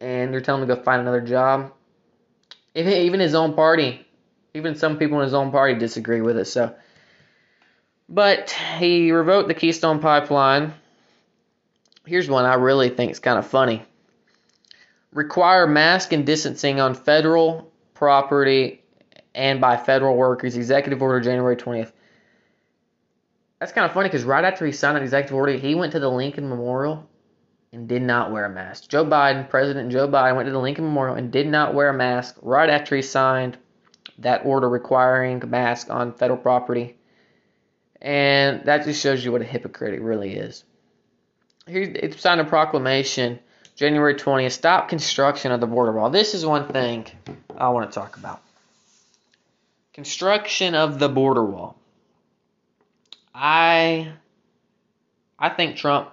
and 0.00 0.32
you're 0.32 0.40
telling 0.40 0.62
him 0.62 0.68
to 0.68 0.76
go 0.76 0.82
find 0.82 1.00
another 1.00 1.20
job. 1.20 1.72
Even 2.74 3.20
his 3.20 3.34
own 3.34 3.54
party, 3.54 4.06
even 4.54 4.74
some 4.74 4.98
people 4.98 5.18
in 5.18 5.24
his 5.24 5.34
own 5.34 5.50
party 5.50 5.74
disagree 5.74 6.20
with 6.20 6.36
it. 6.38 6.46
So 6.46 6.74
but 8.12 8.50
he 8.50 9.10
revoked 9.10 9.48
the 9.48 9.54
Keystone 9.54 9.98
Pipeline. 9.98 10.74
Here's 12.04 12.28
one 12.28 12.44
I 12.44 12.54
really 12.54 12.90
think 12.90 13.10
is 13.10 13.18
kind 13.18 13.38
of 13.38 13.46
funny. 13.46 13.82
Require 15.12 15.66
mask 15.66 16.12
and 16.12 16.26
distancing 16.26 16.78
on 16.78 16.94
federal 16.94 17.72
property 17.94 18.82
and 19.34 19.62
by 19.62 19.78
federal 19.78 20.16
workers. 20.16 20.56
Executive 20.56 21.00
order 21.00 21.20
January 21.20 21.56
20th. 21.56 21.92
That's 23.60 23.72
kind 23.72 23.86
of 23.86 23.92
funny 23.92 24.08
because 24.08 24.24
right 24.24 24.44
after 24.44 24.66
he 24.66 24.72
signed 24.72 24.98
an 24.98 25.04
executive 25.04 25.36
order, 25.36 25.52
he 25.52 25.74
went 25.74 25.92
to 25.92 26.00
the 26.00 26.10
Lincoln 26.10 26.48
Memorial 26.48 27.08
and 27.72 27.88
did 27.88 28.02
not 28.02 28.30
wear 28.30 28.44
a 28.44 28.50
mask. 28.50 28.90
Joe 28.90 29.06
Biden, 29.06 29.48
President 29.48 29.90
Joe 29.90 30.08
Biden, 30.08 30.36
went 30.36 30.46
to 30.46 30.52
the 30.52 30.58
Lincoln 30.58 30.84
Memorial 30.84 31.16
and 31.16 31.30
did 31.30 31.46
not 31.46 31.72
wear 31.72 31.88
a 31.88 31.94
mask 31.94 32.36
right 32.42 32.68
after 32.68 32.94
he 32.94 33.02
signed 33.02 33.56
that 34.18 34.44
order 34.44 34.68
requiring 34.68 35.42
a 35.42 35.46
mask 35.46 35.90
on 35.90 36.12
federal 36.12 36.38
property 36.38 36.96
and 38.02 38.64
that 38.64 38.84
just 38.84 39.00
shows 39.00 39.24
you 39.24 39.30
what 39.30 39.40
a 39.40 39.44
hypocrite 39.44 39.94
it 39.94 40.02
really 40.02 40.34
is. 40.34 40.64
Here, 41.68 41.82
it 41.82 42.18
signed 42.18 42.40
a 42.40 42.44
proclamation 42.44 43.38
January 43.76 44.16
20th 44.16 44.50
stop 44.50 44.88
construction 44.88 45.52
of 45.52 45.60
the 45.60 45.66
border 45.68 45.92
wall. 45.92 46.10
This 46.10 46.34
is 46.34 46.44
one 46.44 46.68
thing 46.68 47.06
I 47.56 47.68
want 47.70 47.90
to 47.90 47.94
talk 47.94 48.16
about. 48.16 48.42
Construction 49.94 50.74
of 50.74 50.98
the 50.98 51.08
border 51.08 51.44
wall. 51.44 51.76
I 53.34 54.12
I 55.38 55.48
think 55.50 55.76
Trump 55.76 56.10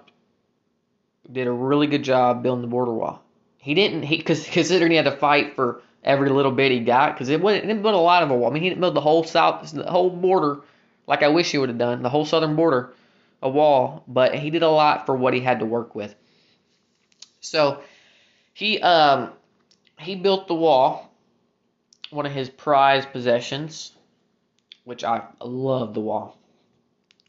did 1.30 1.48
a 1.48 1.52
really 1.52 1.88
good 1.88 2.04
job 2.04 2.42
building 2.42 2.62
the 2.62 2.68
border 2.68 2.92
wall. 2.92 3.22
He 3.58 3.74
didn't 3.74 4.04
he 4.04 4.22
cause 4.22 4.46
considering 4.46 4.92
he 4.92 4.96
had 4.96 5.06
to 5.06 5.16
fight 5.16 5.56
for 5.56 5.82
every 6.02 6.30
little 6.30 6.52
bit 6.52 6.72
he 6.72 6.80
got 6.80 7.14
because 7.14 7.28
it 7.28 7.40
wasn't 7.40 7.62
he 7.62 7.68
didn't 7.68 7.82
build 7.82 7.94
a 7.94 7.98
lot 7.98 8.22
of 8.22 8.30
a 8.30 8.36
wall. 8.36 8.50
I 8.50 8.54
mean 8.54 8.62
he 8.62 8.68
didn't 8.68 8.80
build 8.80 8.94
the 8.94 9.00
whole 9.00 9.24
south 9.24 9.70
the 9.72 9.90
whole 9.90 10.10
border 10.10 10.60
like 11.06 11.24
I 11.24 11.28
wish 11.28 11.50
he 11.50 11.58
would 11.58 11.68
have 11.68 11.78
done, 11.78 12.02
the 12.02 12.08
whole 12.08 12.24
southern 12.24 12.54
border, 12.54 12.94
a 13.42 13.48
wall, 13.48 14.04
but 14.06 14.32
he 14.34 14.50
did 14.50 14.62
a 14.62 14.70
lot 14.70 15.06
for 15.06 15.16
what 15.16 15.34
he 15.34 15.40
had 15.40 15.58
to 15.58 15.66
work 15.66 15.96
with. 15.96 16.14
So 17.40 17.82
he 18.54 18.80
um 18.80 19.32
he 19.98 20.14
built 20.14 20.46
the 20.46 20.54
wall, 20.54 21.12
one 22.10 22.26
of 22.26 22.32
his 22.32 22.48
prized 22.48 23.10
possessions, 23.12 23.92
which 24.84 25.02
I 25.02 25.22
love 25.40 25.94
the 25.94 26.00
wall. 26.00 26.38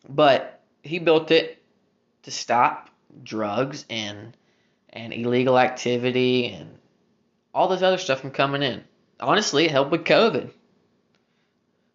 But 0.08 0.62
he 0.84 1.00
built 1.00 1.32
it 1.32 1.62
to 2.24 2.32
stop 2.32 2.90
drugs 3.24 3.86
and 3.90 4.38
and 4.92 5.12
illegal 5.12 5.58
activity 5.58 6.48
and 6.48 6.78
all 7.54 7.68
this 7.68 7.82
other 7.82 7.98
stuff 7.98 8.22
from 8.22 8.32
coming 8.32 8.64
in. 8.64 8.84
Honestly, 9.20 9.66
it 9.66 9.72
helped 9.72 9.92
with 9.92 10.04
COVID. 10.04 10.52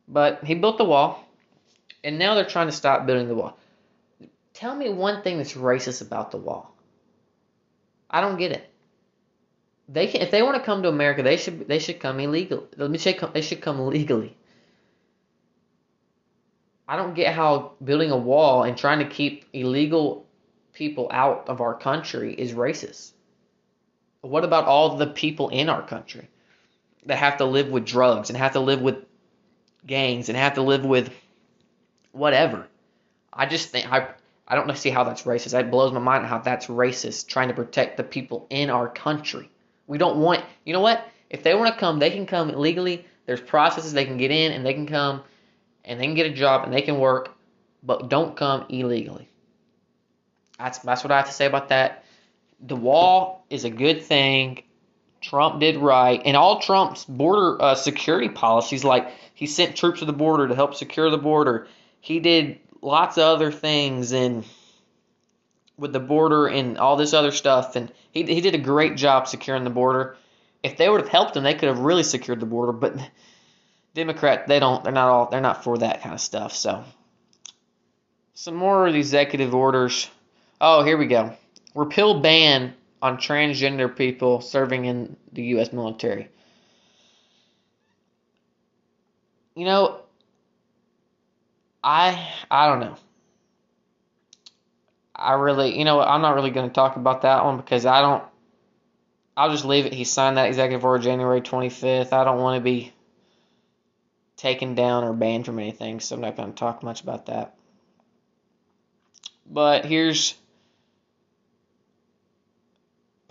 But 0.09 0.45
he 0.45 0.55
built 0.55 0.79
the 0.79 0.85
wall 0.85 1.27
and 2.05 2.19
now 2.19 2.35
they're 2.35 2.45
trying 2.45 2.69
to 2.69 2.73
stop 2.73 3.05
building 3.05 3.27
the 3.27 3.35
wall. 3.35 3.59
Tell 4.55 4.75
me 4.75 4.89
one 4.89 5.23
thing 5.23 5.39
that's 5.39 5.55
racist 5.55 6.03
about 6.03 6.31
the 6.31 6.37
wall. 6.37 6.75
I 8.09 8.21
don't 8.21 8.39
get 8.39 8.53
it. 8.53 8.71
They 9.89 10.07
can, 10.07 10.21
if 10.21 10.31
they 10.31 10.43
want 10.43 10.57
to 10.57 10.63
come 10.63 10.83
to 10.83 10.89
America, 10.89 11.23
they 11.23 11.37
should 11.37 11.69
they 11.69 11.79
should 11.79 12.01
come 12.01 12.19
illegal. 12.21 12.67
They 12.77 12.99
should 12.99 13.19
come, 13.19 13.31
they 13.35 13.43
should 13.43 13.61
come 13.61 13.87
legally. 13.87 14.37
I 16.89 16.97
don't 16.97 17.15
get 17.15 17.35
how 17.35 17.73
building 17.83 18.13
a 18.13 18.17
wall 18.17 18.63
and 18.63 18.79
trying 18.79 19.01
to 19.01 19.13
keep 19.13 19.45
illegal 19.53 20.27
people 20.73 21.09
out 21.11 21.49
of 21.49 21.61
our 21.61 21.75
country 21.75 22.33
is 22.33 22.53
racist. 22.53 23.13
What 24.21 24.45
about 24.45 24.65
all 24.65 24.97
the 24.97 25.07
people 25.07 25.49
in 25.51 25.69
our 25.69 25.83
country 25.83 26.29
that 27.07 27.17
have 27.17 27.39
to 27.39 27.45
live 27.45 27.69
with 27.69 27.85
drugs 27.85 28.31
and 28.31 28.37
have 28.37 28.53
to 28.53 28.61
live 28.61 28.81
with 28.81 29.05
gangs 29.87 30.29
and 30.29 30.37
have 30.37 30.55
to 30.55 30.63
live 30.63 30.85
with 30.85 31.13
whatever? 32.13 32.67
I 33.33 33.47
just 33.47 33.69
think 33.69 33.91
I 33.93 34.09
I 34.49 34.55
don't 34.55 34.77
see 34.77 34.91
how 34.91 35.05
that's 35.05 35.23
racist. 35.23 35.51
That 35.51 35.71
blows 35.71 35.93
my 35.93 36.01
mind 36.01 36.27
how 36.27 36.39
that's 36.39 36.67
racist 36.67 37.29
trying 37.29 37.49
to 37.49 37.55
protect 37.55 37.97
the 37.97 38.05
people 38.05 38.47
in 38.51 38.71
our 38.71 38.89
country. 38.89 39.51
We 39.87 39.99
don't 39.99 40.19
want 40.19 40.45
you 40.65 40.73
know 40.73 40.81
what? 40.81 41.07
If 41.29 41.43
they 41.43 41.55
want 41.55 41.73
to 41.75 41.79
come, 41.79 41.99
they 41.99 42.11
can 42.11 42.27
come 42.27 42.49
legally. 42.49 43.05
There's 43.27 43.41
processes 43.41 43.93
they 43.93 44.05
can 44.05 44.17
get 44.17 44.31
in 44.31 44.53
and 44.53 44.65
they 44.65 44.75
can 44.75 44.87
come 44.87 45.23
and 45.85 46.01
they 46.01 46.05
can 46.05 46.15
get 46.15 46.27
a 46.27 46.35
job 46.35 46.65
and 46.65 46.73
they 46.73 46.83
can 46.83 46.99
work, 46.99 47.35
but 47.83 48.09
don't 48.09 48.37
come 48.37 48.67
illegally. 48.69 49.29
That's 50.59 50.79
that's 50.79 51.05
what 51.05 51.13
I 51.13 51.19
have 51.19 51.27
to 51.27 51.33
say 51.33 51.47
about 51.47 51.69
that. 51.69 52.05
The 52.61 52.77
wall 52.77 53.45
is 53.51 53.65
a 53.65 53.71
good 53.71 54.03
thing. 54.03 54.63
Trump 55.21 55.61
did 55.61 55.77
right, 55.77 56.21
and 56.25 56.37
all 56.37 56.61
Trump's 56.61 57.05
border 57.05 57.61
uh, 57.61 57.75
security 57.75 58.29
policies, 58.29 58.85
like 58.85 59.11
he 59.35 59.47
sent 59.47 59.77
troops 59.77 60.01
to 60.01 60.05
the 60.05 60.13
border 60.13 60.49
to 60.49 60.55
help 60.55 60.75
secure 60.75 61.11
the 61.11 61.19
border. 61.19 61.67
He 62.01 62.21
did 62.21 62.61
lots 62.81 63.19
of 63.19 63.25
other 63.25 63.51
things 63.51 64.13
and 64.13 64.45
with 65.77 65.93
the 65.93 66.01
border 66.01 66.47
and 66.47 66.79
all 66.79 66.97
this 66.97 67.13
other 67.13 67.33
stuff, 67.33 67.77
and 67.77 67.93
he 68.13 68.23
he 68.23 68.41
did 68.41 68.55
a 68.55 68.59
great 68.59 68.97
job 68.97 69.27
securing 69.27 69.65
the 69.65 69.71
border. 69.71 70.17
If 70.63 70.77
they 70.77 70.89
would 70.89 71.01
have 71.01 71.11
helped 71.11 71.37
him, 71.37 71.43
they 71.43 71.55
could 71.55 71.69
have 71.69 71.79
really 71.79 72.03
secured 72.03 72.41
the 72.41 72.47
border, 72.47 72.73
but 72.73 72.97
Democrat, 73.95 74.47
they 74.47 74.59
don't. 74.59 74.85
They're 74.85 74.93
not 74.93 75.09
all. 75.09 75.27
They're 75.31 75.41
not 75.41 75.65
for 75.65 75.79
that 75.79 76.03
kind 76.03 76.15
of 76.15 76.21
stuff. 76.21 76.55
So, 76.55 76.85
some 78.35 78.55
more 78.55 78.87
of 78.87 78.93
the 78.93 78.99
executive 78.99 79.55
orders. 79.55 80.11
Oh, 80.61 80.85
here 80.85 80.99
we 80.99 81.07
go. 81.07 81.35
Repeal 81.77 82.21
ban 82.21 82.75
on 83.03 83.19
transgender 83.19 83.95
people 83.95 84.41
serving 84.41 84.87
in 84.87 85.17
the 85.33 85.43
U.S. 85.43 85.75
military. 85.75 86.31
You 89.55 89.67
know, 89.67 90.01
I 91.85 92.33
I 92.51 92.67
don't 92.69 92.81
know. 92.81 92.97
I 95.15 95.35
really, 95.35 95.79
you 95.79 95.85
know, 95.85 96.01
I'm 96.01 96.23
not 96.23 96.35
really 96.35 96.51
going 96.51 96.69
to 96.69 96.75
talk 96.75 96.97
about 96.97 97.23
that 97.23 97.45
one 97.45 97.59
because 97.59 97.85
I 97.85 98.01
don't. 98.01 98.25
I'll 99.37 99.51
just 99.51 99.67
leave 99.67 99.85
it. 99.85 99.93
He 99.93 100.05
signed 100.05 100.39
that 100.39 100.49
executive 100.49 100.85
order 100.85 101.05
January 101.05 101.43
25th. 101.43 102.15
I 102.15 102.25
don't 102.25 102.41
want 102.41 102.59
to 102.59 102.65
be 102.65 102.95
taken 104.39 104.75
down 104.75 105.05
or 105.05 105.13
banned 105.13 105.45
from 105.45 105.59
anything, 105.59 106.01
so 106.01 106.15
I'm 106.15 106.23
not 106.23 106.37
going 106.37 106.53
to 106.53 106.59
talk 106.59 106.83
much 106.83 107.03
about 107.03 107.27
that. 107.27 107.55
But 109.47 109.85
here's 109.85 110.35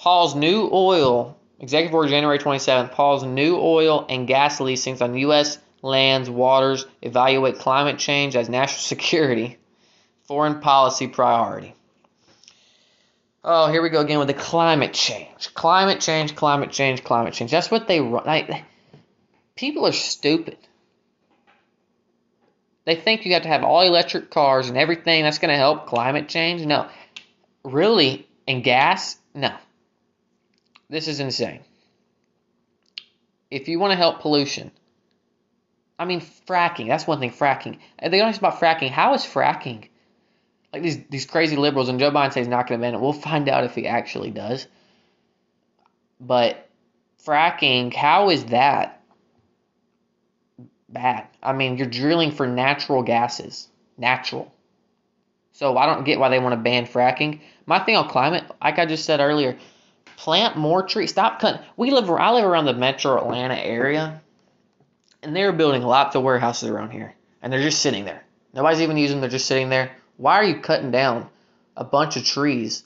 Pause 0.05 0.35
new 0.35 0.69
oil, 0.71 1.35
Executive 1.59 1.95
Order 1.95 2.09
January 2.09 2.37
27th, 2.37 2.91
Pause 2.91 3.23
new 3.23 3.57
oil 3.57 4.05
and 4.07 4.27
gas 4.27 4.59
leasings 4.59 5.01
on 5.01 5.17
U.S. 5.17 5.57
lands, 5.81 6.29
waters, 6.29 6.85
evaluate 7.01 7.57
climate 7.57 7.97
change 7.97 8.35
as 8.35 8.47
national 8.47 8.81
security, 8.81 9.57
foreign 10.25 10.59
policy 10.59 11.07
priority. 11.07 11.73
Oh, 13.43 13.71
here 13.71 13.81
we 13.81 13.89
go 13.89 14.01
again 14.01 14.19
with 14.19 14.27
the 14.27 14.35
climate 14.35 14.93
change. 14.93 15.51
Climate 15.55 16.01
change, 16.01 16.35
climate 16.35 16.69
change, 16.69 17.03
climate 17.03 17.33
change. 17.33 17.49
That's 17.49 17.71
what 17.71 17.87
they 17.87 17.99
run. 17.99 18.25
Like, 18.27 18.63
people 19.55 19.87
are 19.87 19.91
stupid. 19.91 20.59
They 22.85 22.95
think 22.95 23.25
you 23.25 23.33
have 23.33 23.41
to 23.41 23.49
have 23.49 23.63
all 23.63 23.81
electric 23.81 24.29
cars 24.29 24.69
and 24.69 24.77
everything 24.77 25.23
that's 25.23 25.39
going 25.39 25.49
to 25.49 25.57
help 25.57 25.87
climate 25.87 26.29
change. 26.29 26.63
No. 26.63 26.87
Really? 27.63 28.27
And 28.47 28.63
gas? 28.63 29.17
No. 29.33 29.51
This 30.95 31.09
is 31.09 31.19
insane. 31.19 31.59
If 33.51 33.67
you 33.67 33.79
want 33.79 33.91
to 33.91 33.97
help 33.97 34.21
pollution, 34.21 34.71
I 35.99 36.05
mean, 36.05 36.21
fracking. 36.21 36.87
That's 36.87 37.05
one 37.05 37.19
thing, 37.19 37.31
fracking. 37.31 37.79
They 38.01 38.17
don't 38.17 38.29
ask 38.29 38.39
about 38.39 38.61
fracking. 38.61 38.91
How 38.91 39.13
is 39.13 39.25
fracking? 39.25 39.89
Like 40.71 40.83
these, 40.83 41.05
these 41.09 41.25
crazy 41.25 41.57
liberals, 41.57 41.89
and 41.89 41.99
Joe 41.99 42.11
Biden 42.11 42.27
says 42.27 42.45
he's 42.45 42.47
not 42.47 42.69
going 42.69 42.79
to 42.79 42.81
ban 42.81 42.93
it. 42.93 43.01
We'll 43.01 43.11
find 43.11 43.49
out 43.49 43.65
if 43.65 43.75
he 43.75 43.87
actually 43.87 44.31
does. 44.31 44.67
But 46.21 46.69
fracking, 47.25 47.93
how 47.93 48.29
is 48.29 48.45
that 48.45 49.03
bad. 50.87 51.27
I 51.43 51.51
mean, 51.51 51.77
you're 51.77 51.87
drilling 51.87 52.31
for 52.31 52.47
natural 52.47 53.03
gases. 53.03 53.67
Natural. 53.97 54.49
So 55.51 55.77
I 55.77 55.87
don't 55.87 56.05
get 56.05 56.19
why 56.19 56.29
they 56.29 56.39
want 56.39 56.53
to 56.53 56.61
ban 56.61 56.85
fracking. 56.87 57.41
My 57.65 57.79
thing 57.79 57.97
on 57.97 58.07
climate, 58.07 58.45
like 58.63 58.79
I 58.79 58.85
just 58.85 59.03
said 59.03 59.19
earlier, 59.19 59.57
plant 60.17 60.57
more 60.57 60.83
trees. 60.83 61.11
Stop 61.11 61.39
cutting. 61.39 61.61
We 61.77 61.91
live. 61.91 62.09
I 62.09 62.31
live 62.31 62.45
around 62.45 62.65
the 62.65 62.73
Metro 62.73 63.17
Atlanta 63.17 63.55
area, 63.55 64.21
and 65.23 65.35
they're 65.35 65.51
building 65.51 65.81
lots 65.81 66.15
of 66.15 66.23
warehouses 66.23 66.69
around 66.69 66.91
here, 66.91 67.13
and 67.41 67.51
they're 67.51 67.61
just 67.61 67.81
sitting 67.81 68.05
there. 68.05 68.23
Nobody's 68.53 68.81
even 68.81 68.97
using 68.97 69.17
them. 69.17 69.21
They're 69.21 69.37
just 69.37 69.47
sitting 69.47 69.69
there. 69.69 69.91
Why 70.17 70.35
are 70.35 70.43
you 70.43 70.61
cutting 70.61 70.91
down 70.91 71.29
a 71.75 71.83
bunch 71.83 72.15
of 72.15 72.23
trees 72.23 72.83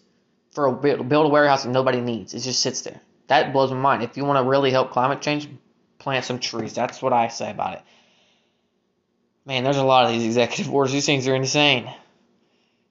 for 0.52 0.65
a 0.65 0.74
build 0.74 1.26
a 1.26 1.30
warehouse 1.30 1.63
that 1.63 1.70
nobody 1.70 2.02
needs? 2.02 2.34
It 2.34 2.39
just 2.39 2.62
sits 2.62 2.82
there. 2.82 3.00
That 3.28 3.54
blows 3.54 3.72
my 3.72 3.78
mind. 3.78 4.04
If 4.04 4.18
you 4.18 4.26
want 4.26 4.44
to 4.44 4.50
really 4.50 4.72
help 4.72 4.92
climate 4.92 5.22
change, 5.22 5.48
plant 6.00 6.26
some 6.26 6.39
trees. 6.39 6.74
That's 6.74 7.02
what 7.02 7.13
I 7.13 7.28
say 7.28 7.52
about 7.52 7.74
it. 7.76 7.82
Man, 9.46 9.63
there's 9.63 9.78
a 9.78 9.84
lot 9.84 10.06
of 10.06 10.12
these 10.12 10.26
executive 10.26 10.74
orders. 10.74 10.92
These 10.92 11.06
things 11.06 11.28
are 11.28 11.36
insane. 11.36 11.92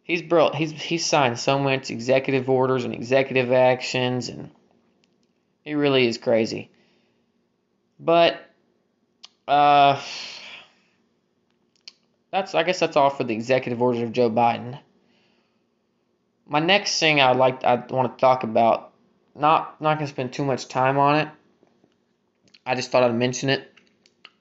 He's 0.09 0.23
brought 0.23 0.57
he's 0.57 0.73
he's 0.73 1.07
signed 1.07 1.39
so 1.39 1.59
much 1.59 1.91
executive 1.91 2.49
orders 2.51 2.85
and 2.85 2.95
executive 2.95 3.53
actions 3.53 4.29
and 4.29 4.51
he 5.63 5.75
really 5.75 6.09
is 6.09 6.19
crazy. 6.19 6.71
But 8.01 8.41
uh 9.47 10.03
that's 12.33 12.55
I 12.55 12.65
guess 12.65 12.81
that's 12.81 12.97
all 12.97 13.11
for 13.11 13.23
the 13.23 13.35
executive 13.35 13.81
orders 13.81 14.03
of 14.03 14.13
Joe 14.13 14.31
Biden. 14.31 14.79
My 16.47 16.61
next 16.61 16.99
thing 16.99 17.21
I 17.21 17.31
would 17.31 17.39
like 17.39 17.63
I 17.63 17.77
want 17.77 18.17
to 18.17 18.21
talk 18.21 18.43
about 18.43 18.93
not 19.37 19.81
not 19.81 19.99
gonna 19.99 20.09
spend 20.09 20.33
too 20.33 20.45
much 20.45 20.67
time 20.67 20.99
on 20.99 21.17
it 21.17 21.29
I 22.69 22.75
just 22.75 22.91
thought 22.91 23.03
I'd 23.03 23.15
mention 23.15 23.49
it. 23.49 23.73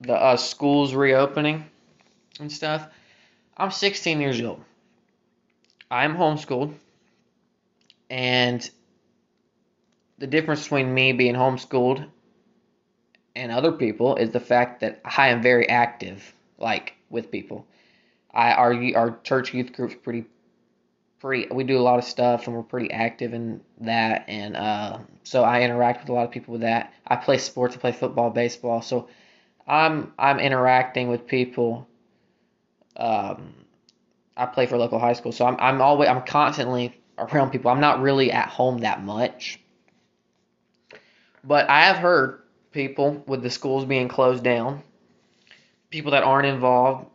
The 0.01 0.13
uh, 0.13 0.35
schools 0.35 0.93
reopening 0.93 1.65
and 2.41 2.51
stuff. 2.51 2.85
I'm 3.55 3.71
16 3.71 4.19
years 4.19 4.41
old. 4.41 4.61
I'm 5.89 6.15
homeschooled. 6.15 6.73
And 8.09 8.69
the 10.17 10.27
difference 10.27 10.63
between 10.63 10.93
me 10.93 11.13
being 11.13 11.35
homeschooled 11.35 12.07
and 13.35 13.51
other 13.51 13.71
people 13.71 14.15
is 14.15 14.31
the 14.31 14.39
fact 14.39 14.81
that 14.81 15.01
I 15.05 15.29
am 15.29 15.41
very 15.41 15.69
active, 15.69 16.33
like 16.57 16.95
with 17.09 17.31
people. 17.31 17.67
I 18.33 18.51
our 18.53 18.73
our 18.95 19.19
church 19.23 19.53
youth 19.53 19.73
group's 19.73 19.95
pretty 19.95 20.25
pretty 21.19 21.47
we 21.51 21.63
do 21.63 21.77
a 21.77 21.81
lot 21.81 21.97
of 21.97 22.05
stuff 22.05 22.47
and 22.47 22.55
we're 22.55 22.63
pretty 22.63 22.91
active 22.91 23.33
in 23.33 23.61
that 23.81 24.25
and 24.27 24.55
uh, 24.55 24.99
so 25.23 25.43
I 25.43 25.61
interact 25.61 26.01
with 26.01 26.09
a 26.09 26.13
lot 26.13 26.25
of 26.25 26.31
people 26.31 26.53
with 26.53 26.61
that. 26.61 26.93
I 27.05 27.15
play 27.15 27.37
sports, 27.37 27.75
I 27.75 27.79
play 27.79 27.91
football, 27.91 28.29
baseball, 28.29 28.81
so 28.81 29.07
I'm 29.67 30.13
I'm 30.17 30.39
interacting 30.39 31.09
with 31.09 31.27
people. 31.27 31.87
Um, 32.95 33.53
I 34.37 34.45
play 34.45 34.67
for 34.67 34.77
local 34.77 34.99
high 34.99 35.13
school, 35.13 35.31
so 35.31 35.45
I'm 35.45 35.57
I'm 35.59 35.81
always 35.81 36.09
I'm 36.09 36.21
constantly 36.21 37.01
around 37.17 37.51
people. 37.51 37.71
I'm 37.71 37.81
not 37.81 38.01
really 38.01 38.31
at 38.31 38.49
home 38.49 38.79
that 38.79 39.03
much. 39.03 39.59
But 41.43 41.69
I 41.69 41.85
have 41.85 41.97
heard 41.97 42.41
people 42.71 43.23
with 43.25 43.41
the 43.41 43.49
schools 43.49 43.85
being 43.85 44.07
closed 44.07 44.43
down, 44.43 44.83
people 45.89 46.11
that 46.11 46.23
aren't 46.23 46.47
involved, 46.47 47.07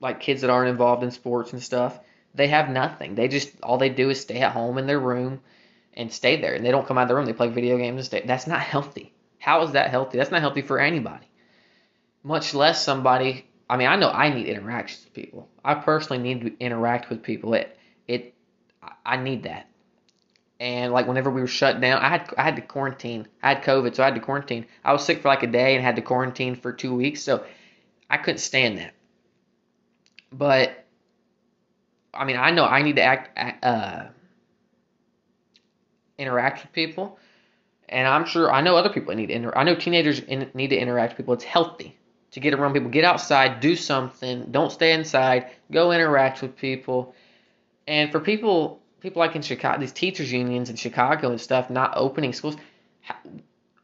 like 0.00 0.20
kids 0.20 0.40
that 0.40 0.50
aren't 0.50 0.70
involved 0.70 1.02
in 1.02 1.10
sports 1.10 1.52
and 1.52 1.62
stuff, 1.62 1.98
they 2.34 2.48
have 2.48 2.70
nothing. 2.70 3.14
They 3.14 3.28
just 3.28 3.50
all 3.62 3.78
they 3.78 3.88
do 3.88 4.10
is 4.10 4.20
stay 4.20 4.38
at 4.38 4.52
home 4.52 4.78
in 4.78 4.86
their 4.86 5.00
room 5.00 5.40
and 5.94 6.12
stay 6.12 6.40
there, 6.40 6.54
and 6.54 6.64
they 6.64 6.70
don't 6.70 6.86
come 6.86 6.96
out 6.96 7.02
of 7.02 7.08
the 7.08 7.16
room. 7.16 7.26
They 7.26 7.32
play 7.32 7.48
video 7.48 7.76
games 7.76 7.96
and 7.96 8.06
stay. 8.06 8.22
That's 8.24 8.46
not 8.46 8.60
healthy. 8.60 9.12
How 9.38 9.62
is 9.62 9.72
that 9.72 9.90
healthy? 9.90 10.18
That's 10.18 10.30
not 10.30 10.40
healthy 10.40 10.62
for 10.62 10.78
anybody. 10.78 11.26
Much 12.22 12.54
less 12.54 12.84
somebody. 12.84 13.46
I 13.70 13.76
mean, 13.76 13.86
I 13.86 13.94
know 13.94 14.10
I 14.10 14.34
need 14.34 14.48
interactions 14.48 15.04
with 15.04 15.14
people. 15.14 15.48
I 15.64 15.74
personally 15.74 16.20
need 16.20 16.40
to 16.40 16.58
interact 16.58 17.08
with 17.08 17.22
people. 17.22 17.54
It 17.54 17.78
it 18.08 18.34
I 19.06 19.16
need 19.16 19.44
that. 19.44 19.68
And 20.58 20.92
like 20.92 21.06
whenever 21.06 21.30
we 21.30 21.40
were 21.40 21.46
shut 21.46 21.80
down, 21.80 22.02
I 22.02 22.08
had 22.08 22.34
I 22.36 22.42
had 22.42 22.56
to 22.56 22.62
quarantine. 22.62 23.28
I 23.44 23.54
had 23.54 23.62
COVID, 23.62 23.94
so 23.94 24.02
I 24.02 24.06
had 24.06 24.16
to 24.16 24.20
quarantine. 24.20 24.66
I 24.84 24.92
was 24.92 25.04
sick 25.04 25.22
for 25.22 25.28
like 25.28 25.44
a 25.44 25.46
day 25.46 25.76
and 25.76 25.84
had 25.84 25.94
to 25.96 26.02
quarantine 26.02 26.56
for 26.56 26.72
two 26.72 26.92
weeks, 26.92 27.22
so 27.22 27.44
I 28.10 28.16
couldn't 28.16 28.38
stand 28.38 28.78
that. 28.78 28.92
But 30.32 30.84
I 32.12 32.24
mean, 32.24 32.38
I 32.38 32.50
know 32.50 32.64
I 32.64 32.82
need 32.82 32.96
to 32.96 33.02
act, 33.02 33.64
uh, 33.64 34.06
interact 36.18 36.62
with 36.62 36.72
people, 36.72 37.20
and 37.88 38.08
I'm 38.08 38.26
sure 38.26 38.52
I 38.52 38.62
know 38.62 38.74
other 38.74 38.90
people 38.90 39.14
need 39.14 39.26
to. 39.26 39.32
Inter- 39.32 39.52
I 39.54 39.62
know 39.62 39.76
teenagers 39.76 40.18
in, 40.18 40.50
need 40.54 40.70
to 40.70 40.76
interact 40.76 41.12
with 41.12 41.18
people. 41.18 41.34
It's 41.34 41.44
healthy. 41.44 41.99
To 42.32 42.40
get 42.40 42.54
around 42.54 42.72
people. 42.72 42.90
Get 42.90 43.04
outside, 43.04 43.60
do 43.60 43.76
something. 43.76 44.46
Don't 44.50 44.70
stay 44.70 44.92
inside. 44.92 45.50
Go 45.70 45.92
interact 45.92 46.42
with 46.42 46.56
people. 46.56 47.14
And 47.86 48.12
for 48.12 48.20
people, 48.20 48.80
people 49.00 49.20
like 49.20 49.34
in 49.36 49.42
Chicago, 49.42 49.80
these 49.80 49.92
teachers 49.92 50.30
unions 50.30 50.70
in 50.70 50.76
Chicago 50.76 51.30
and 51.30 51.40
stuff, 51.40 51.70
not 51.70 51.94
opening 51.96 52.32
schools. 52.32 52.56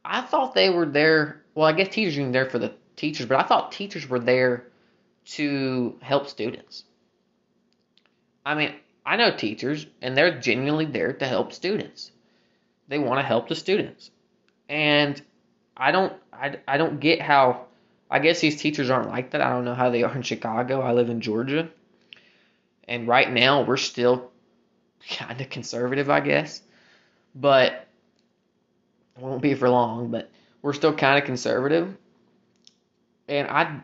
I 0.04 0.20
thought 0.20 0.54
they 0.54 0.70
were 0.70 0.86
there. 0.86 1.42
Well, 1.54 1.66
I 1.66 1.72
guess 1.72 1.88
teachers 1.88 2.16
union 2.16 2.32
there 2.32 2.48
for 2.48 2.58
the 2.58 2.72
teachers, 2.94 3.26
but 3.26 3.38
I 3.38 3.42
thought 3.42 3.72
teachers 3.72 4.08
were 4.08 4.20
there 4.20 4.64
to 5.26 5.98
help 6.00 6.28
students. 6.28 6.84
I 8.44 8.54
mean, 8.54 8.74
I 9.04 9.16
know 9.16 9.36
teachers, 9.36 9.86
and 10.00 10.16
they're 10.16 10.38
genuinely 10.38 10.84
there 10.84 11.12
to 11.12 11.26
help 11.26 11.52
students. 11.52 12.12
They 12.88 12.98
want 12.98 13.18
to 13.18 13.26
help 13.26 13.48
the 13.48 13.56
students, 13.56 14.10
and 14.68 15.20
I 15.76 15.90
don't, 15.90 16.12
I, 16.32 16.56
I 16.68 16.76
don't 16.76 17.00
get 17.00 17.20
how. 17.20 17.65
I 18.10 18.18
guess 18.20 18.40
these 18.40 18.60
teachers 18.60 18.90
aren't 18.90 19.08
like 19.08 19.30
that. 19.30 19.40
I 19.40 19.50
don't 19.50 19.64
know 19.64 19.74
how 19.74 19.90
they 19.90 20.02
are 20.02 20.14
in 20.14 20.22
Chicago. 20.22 20.80
I 20.80 20.92
live 20.92 21.10
in 21.10 21.20
Georgia, 21.20 21.68
and 22.86 23.08
right 23.08 23.30
now 23.30 23.62
we're 23.62 23.76
still 23.76 24.30
kind 25.08 25.40
of 25.40 25.50
conservative, 25.50 26.08
I 26.08 26.20
guess, 26.20 26.62
but 27.34 27.72
it 29.16 29.22
won't 29.22 29.42
be 29.42 29.54
for 29.54 29.68
long. 29.68 30.10
But 30.10 30.30
we're 30.62 30.72
still 30.72 30.94
kind 30.94 31.18
of 31.18 31.24
conservative, 31.24 31.96
and 33.28 33.48
I 33.48 33.80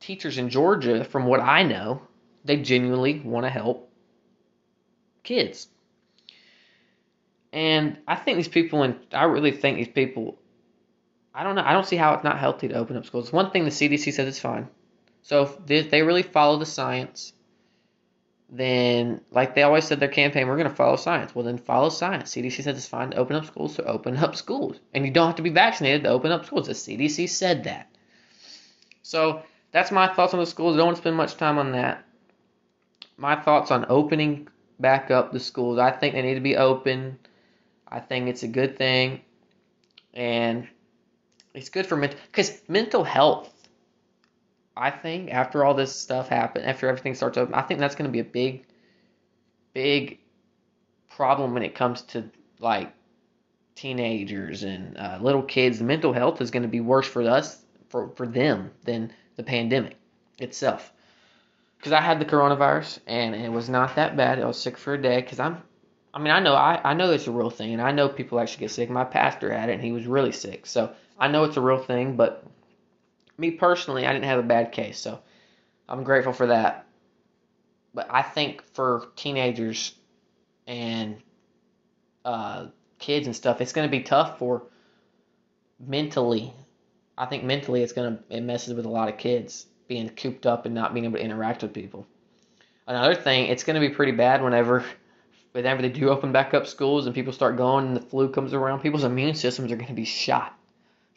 teachers 0.00 0.38
in 0.38 0.48
Georgia, 0.48 1.04
from 1.04 1.26
what 1.26 1.40
I 1.40 1.62
know, 1.62 2.02
they 2.44 2.56
genuinely 2.56 3.20
want 3.20 3.44
to 3.44 3.50
help 3.50 3.92
kids. 5.22 5.68
And 7.52 7.98
I 8.08 8.16
think 8.16 8.36
these 8.36 8.48
people, 8.48 8.82
and 8.82 8.96
I 9.12 9.24
really 9.24 9.52
think 9.52 9.76
these 9.76 9.88
people, 9.88 10.38
I 11.34 11.44
don't 11.44 11.54
know, 11.54 11.62
I 11.64 11.72
don't 11.72 11.86
see 11.86 11.96
how 11.96 12.14
it's 12.14 12.24
not 12.24 12.38
healthy 12.38 12.68
to 12.68 12.74
open 12.74 12.96
up 12.96 13.06
schools. 13.06 13.32
One 13.32 13.50
thing 13.50 13.64
the 13.64 13.70
CDC 13.70 14.12
says 14.12 14.26
is 14.26 14.38
fine. 14.38 14.68
So 15.22 15.58
if 15.68 15.90
they 15.90 16.02
really 16.02 16.22
follow 16.22 16.58
the 16.58 16.66
science, 16.66 17.32
then, 18.48 19.20
like 19.30 19.54
they 19.54 19.62
always 19.62 19.84
said 19.84 20.00
their 20.00 20.08
campaign, 20.08 20.48
we're 20.48 20.56
going 20.56 20.68
to 20.68 20.74
follow 20.74 20.96
science. 20.96 21.34
Well, 21.34 21.44
then 21.44 21.58
follow 21.58 21.88
science. 21.88 22.34
CDC 22.34 22.64
says 22.64 22.76
it's 22.76 22.88
fine 22.88 23.10
to 23.10 23.16
open 23.16 23.36
up 23.36 23.46
schools, 23.46 23.76
so 23.76 23.84
open 23.84 24.16
up 24.16 24.34
schools. 24.34 24.80
And 24.92 25.06
you 25.06 25.12
don't 25.12 25.28
have 25.28 25.36
to 25.36 25.42
be 25.42 25.50
vaccinated 25.50 26.02
to 26.02 26.10
open 26.10 26.32
up 26.32 26.46
schools. 26.46 26.66
The 26.66 26.72
CDC 26.72 27.28
said 27.28 27.64
that. 27.64 27.94
So 29.02 29.42
that's 29.70 29.92
my 29.92 30.12
thoughts 30.12 30.34
on 30.34 30.40
the 30.40 30.46
schools. 30.46 30.74
I 30.74 30.78
don't 30.78 30.86
want 30.86 30.96
to 30.96 31.02
spend 31.02 31.16
much 31.16 31.36
time 31.36 31.58
on 31.58 31.72
that. 31.72 32.04
My 33.16 33.36
thoughts 33.36 33.70
on 33.70 33.86
opening 33.88 34.48
back 34.80 35.12
up 35.12 35.32
the 35.32 35.38
schools. 35.38 35.78
I 35.78 35.92
think 35.92 36.14
they 36.14 36.22
need 36.22 36.34
to 36.34 36.40
be 36.40 36.56
open. 36.56 37.18
I 37.86 38.00
think 38.00 38.28
it's 38.28 38.42
a 38.42 38.48
good 38.48 38.78
thing, 38.78 39.20
and 40.14 40.66
it's 41.54 41.68
good 41.68 41.86
for 41.86 41.96
mental 41.96 42.18
because 42.30 42.60
mental 42.68 43.04
health. 43.04 43.52
I 44.76 44.90
think 44.90 45.30
after 45.30 45.64
all 45.64 45.74
this 45.74 45.94
stuff 45.94 46.28
happened, 46.28 46.64
after 46.64 46.88
everything 46.88 47.14
starts 47.14 47.36
open, 47.36 47.54
I 47.54 47.62
think 47.62 47.80
that's 47.80 47.94
going 47.94 48.08
to 48.08 48.12
be 48.12 48.20
a 48.20 48.24
big, 48.24 48.64
big 49.74 50.20
problem 51.10 51.52
when 51.52 51.62
it 51.62 51.74
comes 51.74 52.02
to 52.02 52.30
like 52.60 52.90
teenagers 53.74 54.62
and 54.62 54.96
uh, 54.96 55.18
little 55.20 55.42
kids. 55.42 55.78
The 55.78 55.84
mental 55.84 56.12
health 56.12 56.40
is 56.40 56.50
going 56.50 56.62
to 56.62 56.68
be 56.68 56.80
worse 56.80 57.06
for 57.06 57.22
us 57.22 57.62
for 57.88 58.08
for 58.16 58.26
them 58.26 58.70
than 58.84 59.12
the 59.36 59.42
pandemic 59.42 59.96
itself 60.38 60.92
because 61.80 61.92
I 61.92 62.00
had 62.02 62.20
the 62.20 62.26
coronavirus 62.26 62.98
and 63.06 63.34
it 63.34 63.50
was 63.50 63.70
not 63.70 63.96
that 63.96 64.16
bad. 64.16 64.38
I 64.38 64.46
was 64.46 64.60
sick 64.60 64.76
for 64.76 64.94
a 64.94 65.00
day 65.00 65.20
because 65.22 65.40
I'm, 65.40 65.62
I 66.12 66.18
mean, 66.18 66.30
I 66.30 66.40
know 66.40 66.54
I, 66.54 66.78
I 66.84 66.94
know 66.94 67.10
it's 67.12 67.26
a 67.26 67.32
real 67.32 67.48
thing 67.48 67.72
and 67.72 67.80
I 67.80 67.90
know 67.90 68.08
people 68.08 68.38
actually 68.38 68.60
get 68.60 68.70
sick. 68.70 68.90
My 68.90 69.04
pastor 69.04 69.50
had 69.50 69.70
it 69.70 69.74
and 69.74 69.82
he 69.82 69.92
was 69.92 70.06
really 70.06 70.32
sick, 70.32 70.66
so 70.66 70.92
I 71.20 71.28
know 71.28 71.44
it's 71.44 71.58
a 71.58 71.60
real 71.60 71.78
thing. 71.78 72.16
But 72.16 72.44
me 73.36 73.52
personally, 73.52 74.06
I 74.06 74.12
didn't 74.12 74.24
have 74.24 74.40
a 74.40 74.44
bad 74.44 74.72
case, 74.72 74.98
so 74.98 75.20
I'm 75.88 76.02
grateful 76.02 76.32
for 76.32 76.46
that. 76.48 76.86
But 77.92 78.08
I 78.10 78.22
think 78.22 78.62
for 78.72 79.08
teenagers 79.16 79.94
and 80.66 81.18
uh, 82.24 82.66
kids 82.98 83.26
and 83.26 83.36
stuff, 83.36 83.60
it's 83.60 83.72
going 83.72 83.88
to 83.88 83.90
be 83.90 84.02
tough 84.02 84.38
for 84.38 84.62
mentally. 85.78 86.52
I 87.18 87.26
think 87.26 87.44
mentally, 87.44 87.82
it's 87.82 87.92
going 87.92 88.16
to 88.16 88.36
it 88.36 88.40
messes 88.40 88.74
with 88.74 88.86
a 88.86 88.90
lot 88.90 89.08
of 89.08 89.18
kids 89.18 89.66
being 89.88 90.08
cooped 90.08 90.46
up 90.46 90.66
and 90.66 90.74
not 90.74 90.94
being 90.94 91.04
able 91.04 91.18
to 91.18 91.24
interact 91.24 91.62
with 91.62 91.74
people. 91.74 92.06
Another 92.86 93.14
thing, 93.14 93.46
it's 93.46 93.64
going 93.64 93.80
to 93.80 93.86
be 93.86 93.94
pretty 93.94 94.12
bad 94.12 94.42
whenever 94.42 94.84
whenever 95.52 95.82
they 95.82 95.88
do 95.88 96.10
open 96.10 96.30
back 96.30 96.54
up 96.54 96.66
schools 96.66 97.06
and 97.06 97.14
people 97.14 97.32
start 97.32 97.56
going 97.56 97.88
and 97.88 97.96
the 97.96 98.00
flu 98.00 98.28
comes 98.28 98.54
around. 98.54 98.80
People's 98.80 99.04
immune 99.04 99.34
systems 99.34 99.72
are 99.72 99.76
going 99.76 99.88
to 99.88 99.94
be 99.94 100.04
shot. 100.04 100.56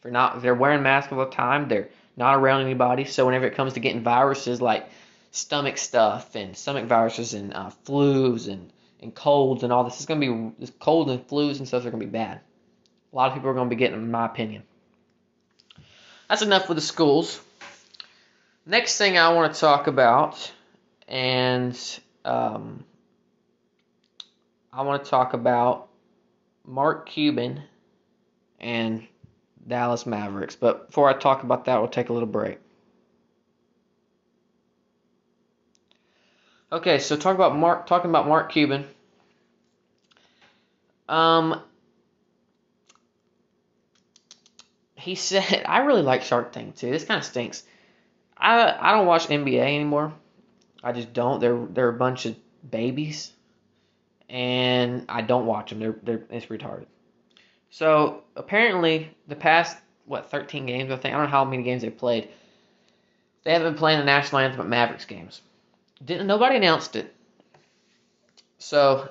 For 0.04 0.12
not 0.12 0.42
they're 0.42 0.54
wearing 0.54 0.84
masks 0.84 1.14
all 1.14 1.20
the 1.20 1.32
time. 1.32 1.70
They're 1.70 1.88
not 2.18 2.36
around 2.36 2.62
anybody. 2.62 3.06
So 3.06 3.26
whenever 3.26 3.46
it 3.48 3.56
comes 3.56 3.74
to 3.74 3.80
getting 3.80 4.04
viruses 4.04 4.62
like 4.62 4.90
stomach 5.32 5.78
stuff 5.78 6.36
and 6.36 6.58
stomach 6.58 6.86
viruses 6.86 7.34
and 7.34 7.54
uh, 7.54 7.72
flus 7.86 8.50
and 8.50 8.70
and 9.02 9.16
colds 9.16 9.64
and 9.64 9.72
all 9.72 9.86
this, 9.86 9.96
it's 9.96 10.06
going 10.06 10.20
to 10.20 10.28
be 10.28 10.52
this 10.60 10.74
cold 10.78 11.10
and 11.10 11.26
flus 11.26 11.60
and 11.60 11.68
stuff 11.68 11.86
are 11.86 11.90
going 11.90 12.02
to 12.02 12.06
be 12.06 12.12
bad. 12.12 12.42
A 13.12 13.16
lot 13.16 13.30
of 13.30 13.34
people 13.34 13.50
are 13.50 13.54
going 13.54 13.70
to 13.70 13.76
be 13.76 13.80
getting, 13.80 13.98
in 13.98 14.12
my 14.12 14.26
opinion. 14.26 14.64
That's 16.28 16.42
enough 16.42 16.68
with 16.68 16.78
the 16.78 16.82
schools. 16.82 17.40
Next 18.66 18.98
thing 18.98 19.18
I 19.18 19.34
want 19.34 19.54
to 19.54 19.60
talk 19.60 19.88
about, 19.88 20.52
and 21.08 21.78
um, 22.26 22.84
I 24.72 24.82
want 24.82 25.04
to 25.04 25.10
talk 25.10 25.34
about 25.34 25.88
Mark 26.66 27.08
Cuban 27.08 27.62
and 28.60 29.08
Dallas 29.68 30.06
Mavericks. 30.06 30.56
But 30.56 30.88
before 30.88 31.10
I 31.10 31.14
talk 31.14 31.44
about 31.44 31.66
that, 31.66 31.80
we'll 31.80 31.90
take 31.90 32.10
a 32.10 32.14
little 32.14 32.28
break. 32.28 32.60
Okay, 36.72 36.98
so 37.00 37.16
talk 37.16 37.36
about 37.36 37.56
Mark. 37.56 37.86
Talking 37.86 38.10
about 38.10 38.28
Mark 38.28 38.52
Cuban. 38.52 38.86
Um, 41.08 41.62
he 44.96 45.16
said, 45.16 45.64
I 45.68 45.80
really 45.80 46.02
like 46.02 46.24
Shark 46.24 46.52
Tank 46.52 46.76
too. 46.76 46.90
This 46.90 47.06
kind 47.06 47.20
of 47.20 47.26
stinks. 47.26 47.64
I 48.36 48.76
I 48.80 48.92
don't 48.94 49.06
watch 49.06 49.28
NBA 49.28 49.60
anymore. 49.60 50.14
I 50.84 50.92
just 50.92 51.14
don't. 51.14 51.40
They're 51.40 51.66
they're 51.70 51.90
a 51.90 51.94
bunch 51.94 52.26
of 52.26 52.36
babies, 52.70 53.32
and 54.28 55.06
I 55.08 55.22
don't 55.22 55.46
watch 55.46 55.70
them. 55.70 55.80
They're 55.80 55.96
they're 56.02 56.24
it's 56.30 56.48
retarded. 56.48 56.88
So 57.74 58.22
apparently, 58.36 59.10
the 59.28 59.36
past 59.36 59.76
what 60.06 60.30
13 60.30 60.68
games 60.68 60.92
I 60.92 60.96
think 60.96 61.16
I 61.16 61.18
don't 61.18 61.26
know 61.26 61.32
how 61.32 61.44
many 61.44 61.64
games 61.64 61.82
they 61.82 61.90
played. 61.90 62.30
They 63.44 63.52
haven't 63.52 63.74
been 63.74 63.80
playing 63.80 63.98
the 63.98 64.06
national 64.06 64.42
anthem 64.42 64.62
at 64.62 64.68
Mavericks 64.68 65.06
games. 65.06 65.42
Didn't 66.06 66.28
nobody 66.28 66.58
announced 66.58 66.96
it. 66.96 67.16
So 68.60 69.10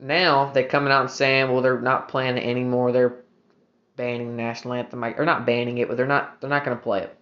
now 0.00 0.50
they're 0.50 0.66
coming 0.66 0.92
out 0.92 1.02
and 1.02 1.10
saying, 1.10 1.52
well, 1.52 1.62
they're 1.62 1.80
not 1.80 2.08
playing 2.08 2.36
it 2.36 2.44
anymore. 2.44 2.90
They're 2.90 3.14
banning 3.94 4.26
the 4.26 4.42
national 4.42 4.74
anthem, 4.74 5.04
or 5.04 5.24
not 5.24 5.46
banning 5.46 5.78
it, 5.78 5.86
but 5.86 5.96
they're 5.96 6.04
not 6.04 6.40
they're 6.40 6.50
not 6.50 6.64
going 6.64 6.76
to 6.76 6.82
play 6.82 7.02
it. 7.02 7.16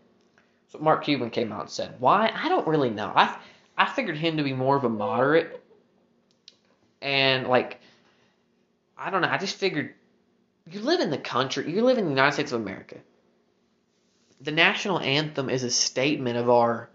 So 0.68 0.78
Mark 0.78 1.04
Cuban 1.04 1.28
came 1.28 1.52
out 1.52 1.60
and 1.60 1.70
said, 1.70 1.96
"Why? 1.98 2.32
I 2.34 2.48
don't 2.48 2.66
really 2.66 2.88
know. 2.88 3.12
I 3.14 3.36
I 3.76 3.90
figured 3.90 4.16
him 4.16 4.38
to 4.38 4.42
be 4.42 4.54
more 4.54 4.74
of 4.74 4.84
a 4.84 4.88
moderate, 4.88 5.62
and 7.02 7.46
like, 7.46 7.78
I 8.96 9.10
don't 9.10 9.20
know. 9.20 9.28
I 9.28 9.36
just 9.36 9.56
figured 9.56 9.92
you 10.70 10.80
live 10.80 11.00
in 11.00 11.10
the 11.10 11.18
country. 11.18 11.70
You 11.70 11.82
live 11.82 11.98
in 11.98 12.04
the 12.04 12.10
United 12.10 12.34
States 12.34 12.52
of 12.52 12.60
America. 12.60 12.96
The 14.40 14.52
national 14.52 14.98
anthem 15.00 15.50
is 15.50 15.62
a 15.62 15.70
statement 15.70 16.36
of 16.36 16.48
our. 16.48 16.88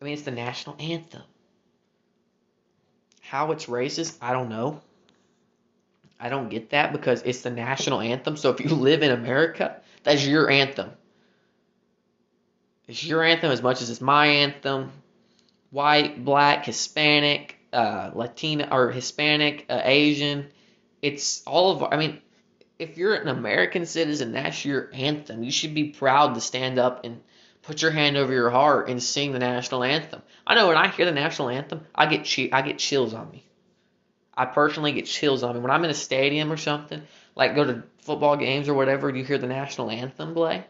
I 0.00 0.04
mean, 0.04 0.14
it's 0.14 0.22
the 0.22 0.30
national 0.30 0.76
anthem. 0.78 1.22
How 3.22 3.52
it's 3.52 3.66
racist, 3.66 4.16
I 4.20 4.32
don't 4.32 4.48
know. 4.48 4.80
I 6.20 6.28
don't 6.28 6.48
get 6.48 6.70
that 6.70 6.92
because 6.92 7.22
it's 7.22 7.42
the 7.42 7.50
national 7.50 8.00
anthem. 8.00 8.36
So 8.36 8.50
if 8.50 8.60
you 8.60 8.74
live 8.74 9.02
in 9.02 9.10
America, 9.10 9.80
that's 10.02 10.26
your 10.26 10.50
anthem. 10.50 10.90
It's 12.86 13.02
your 13.02 13.22
anthem 13.22 13.50
as 13.50 13.62
much 13.62 13.80
as 13.82 13.90
it's 13.90 14.00
my 14.00 14.26
anthem. 14.26 14.92
White, 15.70 16.24
black, 16.24 16.66
Hispanic, 16.66 17.56
uh, 17.72 18.10
Latina, 18.14 18.68
or 18.70 18.90
Hispanic, 18.90 19.66
uh, 19.68 19.80
Asian. 19.82 20.46
It's 21.02 21.42
all 21.46 21.72
of. 21.72 21.92
I 21.92 21.96
mean, 21.96 22.20
if 22.78 22.98
you're 22.98 23.14
an 23.14 23.28
American 23.28 23.86
citizen, 23.86 24.32
that's 24.32 24.64
your 24.64 24.90
anthem. 24.92 25.42
You 25.42 25.50
should 25.50 25.74
be 25.74 25.90
proud 25.90 26.34
to 26.34 26.40
stand 26.40 26.78
up 26.78 27.04
and 27.04 27.20
put 27.62 27.82
your 27.82 27.90
hand 27.90 28.16
over 28.16 28.32
your 28.32 28.50
heart 28.50 28.88
and 28.88 29.02
sing 29.02 29.32
the 29.32 29.38
national 29.38 29.84
anthem. 29.84 30.22
I 30.46 30.54
know 30.54 30.68
when 30.68 30.76
I 30.76 30.88
hear 30.88 31.06
the 31.06 31.12
national 31.12 31.50
anthem, 31.50 31.86
I 31.94 32.06
get 32.06 32.28
chi- 32.28 32.50
I 32.52 32.62
get 32.62 32.78
chills 32.78 33.14
on 33.14 33.30
me. 33.30 33.44
I 34.36 34.46
personally 34.46 34.92
get 34.92 35.06
chills 35.06 35.42
on 35.42 35.54
me 35.54 35.60
when 35.60 35.70
I'm 35.70 35.84
in 35.84 35.90
a 35.90 35.94
stadium 35.94 36.50
or 36.52 36.56
something, 36.56 37.02
like 37.36 37.54
go 37.54 37.64
to 37.64 37.84
football 37.98 38.36
games 38.36 38.68
or 38.68 38.74
whatever. 38.74 39.08
You 39.08 39.24
hear 39.24 39.38
the 39.38 39.46
national 39.46 39.90
anthem 39.90 40.34
play 40.34 40.64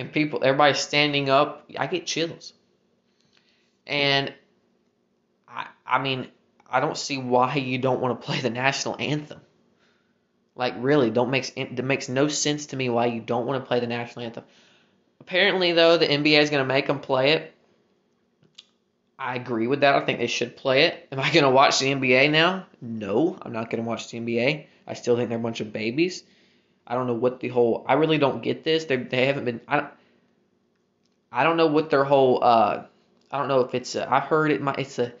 and 0.00 0.12
people, 0.12 0.40
everybody's 0.42 0.78
standing 0.78 1.28
up, 1.28 1.70
I 1.78 1.86
get 1.86 2.06
chills. 2.06 2.54
And 3.86 4.32
I, 5.46 5.66
I 5.86 5.98
mean, 5.98 6.28
I 6.68 6.80
don't 6.80 6.96
see 6.96 7.18
why 7.18 7.56
you 7.56 7.78
don't 7.78 8.00
want 8.00 8.20
to 8.20 8.26
play 8.26 8.40
the 8.40 8.50
national 8.50 8.96
anthem. 8.98 9.40
Like 10.60 10.74
really, 10.76 11.08
don't 11.08 11.30
makes 11.30 11.50
it 11.56 11.82
makes 11.82 12.10
no 12.10 12.28
sense 12.28 12.66
to 12.66 12.76
me 12.76 12.90
why 12.90 13.06
you 13.06 13.22
don't 13.22 13.46
want 13.46 13.62
to 13.62 13.66
play 13.66 13.80
the 13.80 13.86
national 13.86 14.26
anthem. 14.26 14.44
Apparently, 15.18 15.72
though, 15.72 15.96
the 15.96 16.06
NBA 16.06 16.38
is 16.38 16.50
going 16.50 16.62
to 16.62 16.68
make 16.68 16.86
them 16.86 17.00
play 17.00 17.32
it. 17.32 17.54
I 19.18 19.36
agree 19.36 19.68
with 19.68 19.80
that. 19.80 19.94
I 19.94 20.04
think 20.04 20.18
they 20.18 20.26
should 20.26 20.58
play 20.58 20.82
it. 20.82 21.08
Am 21.12 21.18
I 21.18 21.32
going 21.32 21.44
to 21.44 21.50
watch 21.50 21.78
the 21.78 21.86
NBA 21.86 22.30
now? 22.30 22.66
No, 22.82 23.38
I'm 23.40 23.54
not 23.54 23.70
going 23.70 23.82
to 23.82 23.88
watch 23.88 24.10
the 24.10 24.20
NBA. 24.20 24.66
I 24.86 24.92
still 24.92 25.16
think 25.16 25.30
they're 25.30 25.38
a 25.38 25.40
bunch 25.42 25.62
of 25.62 25.72
babies. 25.72 26.24
I 26.86 26.94
don't 26.94 27.06
know 27.06 27.14
what 27.14 27.40
the 27.40 27.48
whole. 27.48 27.86
I 27.88 27.94
really 27.94 28.18
don't 28.18 28.42
get 28.42 28.62
this. 28.62 28.84
They 28.84 28.96
they 28.96 29.24
haven't 29.24 29.46
been. 29.46 29.62
I 29.66 29.76
don't. 29.76 29.90
I 31.32 31.42
don't 31.42 31.56
know 31.56 31.68
what 31.68 31.88
their 31.88 32.04
whole. 32.04 32.44
Uh, 32.44 32.84
I 33.30 33.38
don't 33.38 33.48
know 33.48 33.60
if 33.60 33.74
it's. 33.74 33.94
A, 33.94 34.12
I've 34.12 34.24
heard 34.24 34.50
it. 34.50 34.60
It's 34.76 34.98
a 34.98 35.14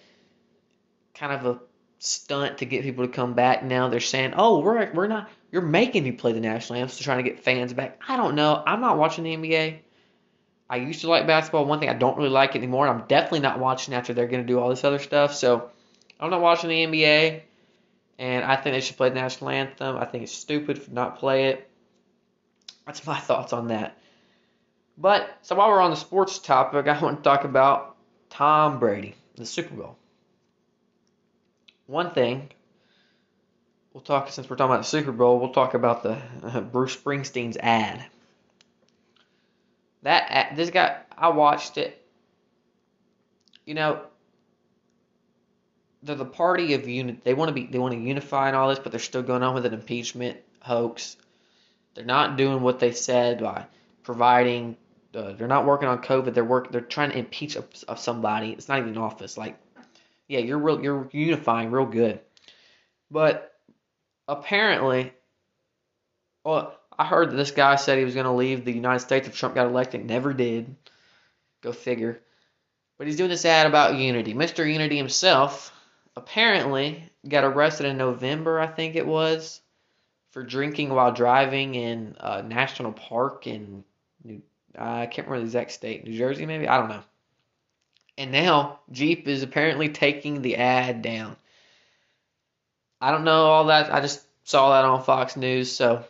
kind 1.14 1.32
of 1.32 1.46
a 1.46 1.60
stunt 2.00 2.58
to 2.58 2.64
get 2.64 2.82
people 2.82 3.06
to 3.06 3.12
come 3.12 3.34
back. 3.34 3.62
Now 3.62 3.88
they're 3.88 4.00
saying, 4.00 4.34
"Oh, 4.36 4.58
we're 4.58 4.92
we're 4.92 5.06
not. 5.06 5.30
You're 5.52 5.62
making 5.62 6.02
me 6.02 6.12
play 6.12 6.32
the 6.32 6.40
national 6.40 6.80
anthem 6.80 6.96
to 6.96 7.04
trying 7.04 7.22
to 7.22 7.30
get 7.30 7.44
fans 7.44 7.72
back." 7.72 8.00
I 8.08 8.16
don't 8.16 8.34
know. 8.34 8.60
I'm 8.66 8.80
not 8.80 8.98
watching 8.98 9.24
the 9.24 9.36
NBA. 9.36 9.78
I 10.68 10.76
used 10.76 11.02
to 11.02 11.08
like 11.08 11.26
basketball. 11.26 11.66
One 11.66 11.78
thing 11.78 11.88
I 11.88 11.94
don't 11.94 12.16
really 12.16 12.30
like 12.30 12.56
anymore. 12.56 12.88
I'm 12.88 13.06
definitely 13.06 13.40
not 13.40 13.58
watching 13.58 13.94
after 13.94 14.14
they're 14.14 14.28
going 14.28 14.42
to 14.42 14.46
do 14.46 14.58
all 14.58 14.70
this 14.70 14.84
other 14.84 14.98
stuff. 14.98 15.34
So 15.34 15.70
I'm 16.18 16.30
not 16.30 16.40
watching 16.40 16.70
the 16.70 16.86
NBA. 16.86 17.42
And 18.18 18.44
I 18.44 18.56
think 18.56 18.74
they 18.74 18.80
should 18.80 18.96
play 18.96 19.08
the 19.08 19.14
national 19.16 19.50
anthem. 19.50 19.96
I 19.96 20.04
think 20.04 20.24
it's 20.24 20.32
stupid 20.32 20.84
to 20.84 20.94
not 20.94 21.18
play 21.18 21.46
it. 21.46 21.68
That's 22.86 23.06
my 23.06 23.18
thoughts 23.28 23.52
on 23.52 23.68
that. 23.68 23.98
But 24.96 25.30
so 25.42 25.56
while 25.56 25.70
we're 25.70 25.80
on 25.80 25.90
the 25.90 25.96
sports 25.96 26.38
topic, 26.38 26.86
I 26.88 27.00
want 27.02 27.18
to 27.18 27.22
talk 27.22 27.44
about 27.44 27.96
Tom 28.28 28.78
Brady, 28.78 29.16
the 29.34 29.46
Super 29.46 29.74
Bowl. 29.74 29.96
One 31.90 32.12
thing 32.12 32.50
we'll 33.92 34.00
talk 34.00 34.30
since 34.30 34.48
we're 34.48 34.54
talking 34.54 34.70
about 34.70 34.82
the 34.82 34.88
Super 34.88 35.10
Bowl, 35.10 35.40
we'll 35.40 35.52
talk 35.52 35.74
about 35.74 36.04
the 36.04 36.18
uh, 36.44 36.60
Bruce 36.60 36.96
Springsteen's 36.96 37.56
ad. 37.56 38.04
That 40.02 40.26
ad, 40.28 40.56
this 40.56 40.70
guy, 40.70 40.98
I 41.18 41.30
watched 41.30 41.78
it. 41.78 42.00
You 43.66 43.74
know, 43.74 44.02
they're 46.04 46.14
the 46.14 46.24
party 46.24 46.74
of 46.74 46.88
unity. 46.88 47.20
They 47.24 47.34
want 47.34 47.48
to 47.48 47.54
be, 47.54 47.66
they 47.66 47.80
want 47.80 47.94
to 47.94 48.00
unify 48.00 48.46
and 48.46 48.56
all 48.56 48.68
this, 48.68 48.78
but 48.78 48.92
they're 48.92 49.00
still 49.00 49.24
going 49.24 49.42
on 49.42 49.54
with 49.54 49.66
an 49.66 49.74
impeachment 49.74 50.38
hoax. 50.60 51.16
They're 51.94 52.04
not 52.04 52.36
doing 52.36 52.62
what 52.62 52.78
they 52.78 52.92
said 52.92 53.40
by 53.40 53.66
providing. 54.04 54.76
Uh, 55.12 55.32
they're 55.32 55.48
not 55.48 55.66
working 55.66 55.88
on 55.88 55.98
COVID. 55.98 56.34
They're 56.34 56.44
work. 56.44 56.70
They're 56.70 56.82
trying 56.82 57.10
to 57.10 57.18
impeach 57.18 57.56
of 57.56 57.98
somebody. 57.98 58.52
It's 58.52 58.68
not 58.68 58.78
even 58.78 58.96
office. 58.96 59.36
Like, 59.36 59.58
yeah, 60.30 60.38
you're 60.38 60.58
real. 60.58 60.80
You're 60.80 61.08
unifying 61.12 61.70
real 61.72 61.86
good, 61.86 62.20
but 63.10 63.52
apparently, 64.28 65.12
well, 66.44 66.78
I 66.96 67.04
heard 67.04 67.30
that 67.30 67.36
this 67.36 67.50
guy 67.50 67.74
said 67.74 67.98
he 67.98 68.04
was 68.04 68.14
going 68.14 68.26
to 68.26 68.32
leave 68.32 68.64
the 68.64 68.72
United 68.72 69.00
States 69.00 69.26
if 69.26 69.36
Trump 69.36 69.56
got 69.56 69.66
elected. 69.66 70.04
Never 70.04 70.32
did. 70.32 70.76
Go 71.62 71.72
figure. 71.72 72.20
But 72.96 73.08
he's 73.08 73.16
doing 73.16 73.30
this 73.30 73.44
ad 73.44 73.66
about 73.66 73.96
unity. 73.96 74.34
Mr. 74.34 74.70
Unity 74.70 74.96
himself 74.96 75.72
apparently 76.14 77.10
got 77.28 77.44
arrested 77.44 77.86
in 77.86 77.96
November, 77.96 78.60
I 78.60 78.66
think 78.68 78.94
it 78.94 79.06
was, 79.06 79.60
for 80.30 80.42
drinking 80.44 80.90
while 80.90 81.12
driving 81.12 81.74
in 81.74 82.16
a 82.20 82.42
national 82.42 82.92
park 82.92 83.46
in 83.46 83.84
New, 84.22 84.42
I 84.78 85.06
can't 85.06 85.26
remember 85.26 85.40
the 85.40 85.46
exact 85.46 85.72
state, 85.72 86.04
New 86.04 86.16
Jersey 86.16 86.46
maybe, 86.46 86.68
I 86.68 86.78
don't 86.78 86.90
know. 86.90 87.02
And 88.20 88.32
now 88.32 88.80
Jeep 88.92 89.26
is 89.26 89.42
apparently 89.42 89.88
taking 89.88 90.42
the 90.42 90.56
ad 90.56 91.00
down. 91.00 91.36
I 93.00 93.12
don't 93.12 93.24
know 93.24 93.46
all 93.46 93.64
that. 93.64 93.90
I 93.90 94.02
just 94.02 94.22
saw 94.44 94.72
that 94.72 94.84
on 94.84 95.02
Fox 95.02 95.38
News, 95.38 95.72
so 95.72 96.04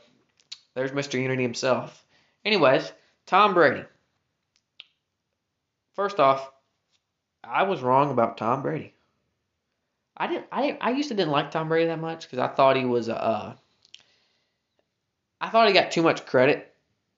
there's 0.75 0.90
Mr. 0.90 1.23
Unity 1.23 1.44
himself. 1.44 2.05
Anyways, 2.44 2.90
Tom 3.27 3.55
Brady. 3.55 3.85
First 5.94 6.18
off, 6.18 6.51
I 7.44 7.62
was 7.62 7.81
wrong 7.81 8.11
about 8.11 8.38
Tom 8.38 8.62
Brady. 8.62 8.92
I 10.16 10.27
didn't. 10.27 10.46
I 10.51 10.77
I 10.81 10.90
used 10.90 11.11
to 11.11 11.14
didn't 11.14 11.31
like 11.31 11.53
Tom 11.53 11.68
Brady 11.68 11.87
that 11.87 12.01
much 12.01 12.23
because 12.25 12.40
I 12.40 12.49
thought 12.49 12.77
he 12.77 12.85
was 12.85 13.07
a. 13.07 13.23
Uh, 13.23 13.55
I 15.40 15.49
thought 15.49 15.68
he 15.68 15.75
got 15.75 15.92
too 15.92 16.03
much 16.03 16.27
credit. 16.27 16.75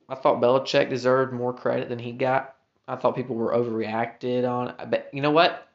I 0.06 0.16
thought 0.16 0.42
Belichick 0.42 0.90
deserved 0.90 1.32
more 1.32 1.54
credit 1.54 1.88
than 1.88 1.98
he 1.98 2.12
got. 2.12 2.56
I 2.92 2.96
thought 2.96 3.16
people 3.16 3.36
were 3.36 3.52
overreacted 3.52 4.48
on. 4.48 4.74
But 4.90 5.08
you 5.12 5.22
know 5.22 5.30
what? 5.30 5.68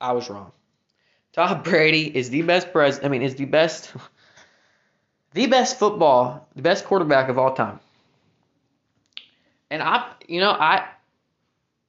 I 0.00 0.12
was 0.12 0.30
wrong. 0.30 0.52
Tom 1.32 1.62
Brady 1.64 2.16
is 2.16 2.30
the 2.30 2.42
best 2.42 2.72
pres. 2.72 3.00
I 3.02 3.08
mean, 3.08 3.22
is 3.22 3.34
the 3.34 3.44
best, 3.44 3.92
the 5.34 5.46
best 5.46 5.78
football, 5.78 6.48
the 6.54 6.62
best 6.62 6.84
quarterback 6.84 7.28
of 7.28 7.38
all 7.38 7.54
time. 7.54 7.80
And 9.70 9.82
I, 9.82 10.12
you 10.26 10.40
know, 10.40 10.50
I, 10.50 10.86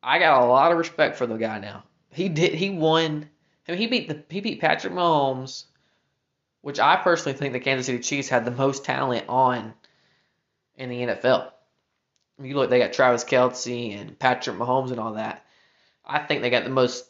I 0.03 0.19
got 0.19 0.43
a 0.43 0.45
lot 0.45 0.71
of 0.71 0.77
respect 0.77 1.15
for 1.17 1.25
the 1.25 1.37
guy 1.37 1.59
now. 1.59 1.83
He 2.09 2.29
did. 2.29 2.53
He 2.53 2.69
won 2.69 3.29
I 3.67 3.71
mean, 3.71 3.79
he 3.79 3.87
beat 3.87 4.07
the 4.07 4.23
he 4.29 4.41
beat 4.41 4.59
Patrick 4.59 4.93
Mahomes, 4.93 5.65
which 6.61 6.79
I 6.79 6.97
personally 6.97 7.37
think 7.37 7.53
the 7.53 7.59
Kansas 7.59 7.85
City 7.85 7.99
Chiefs 7.99 8.29
had 8.29 8.43
the 8.43 8.51
most 8.51 8.83
talent 8.83 9.25
on 9.29 9.73
in 10.75 10.89
the 10.89 11.01
NFL. 11.01 11.51
You 12.41 12.55
look, 12.55 12.69
they 12.69 12.79
got 12.79 12.93
Travis 12.93 13.23
Kelce 13.23 13.99
and 13.99 14.17
Patrick 14.17 14.57
Mahomes 14.57 14.91
and 14.91 14.99
all 14.99 15.13
that. 15.13 15.45
I 16.05 16.19
think 16.19 16.41
they 16.41 16.49
got 16.49 16.63
the 16.63 16.69
most 16.69 17.05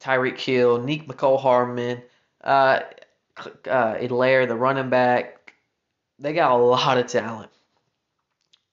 Tyreek 0.00 0.38
Hill, 0.38 0.82
Nick 0.82 1.06
Mecole 1.06 1.40
Hardman, 1.40 2.02
uh, 2.42 2.80
uh, 3.68 3.98
the 3.98 4.56
running 4.56 4.90
back. 4.90 5.54
They 6.18 6.32
got 6.32 6.52
a 6.52 6.56
lot 6.56 6.98
of 6.98 7.06
talent, 7.06 7.50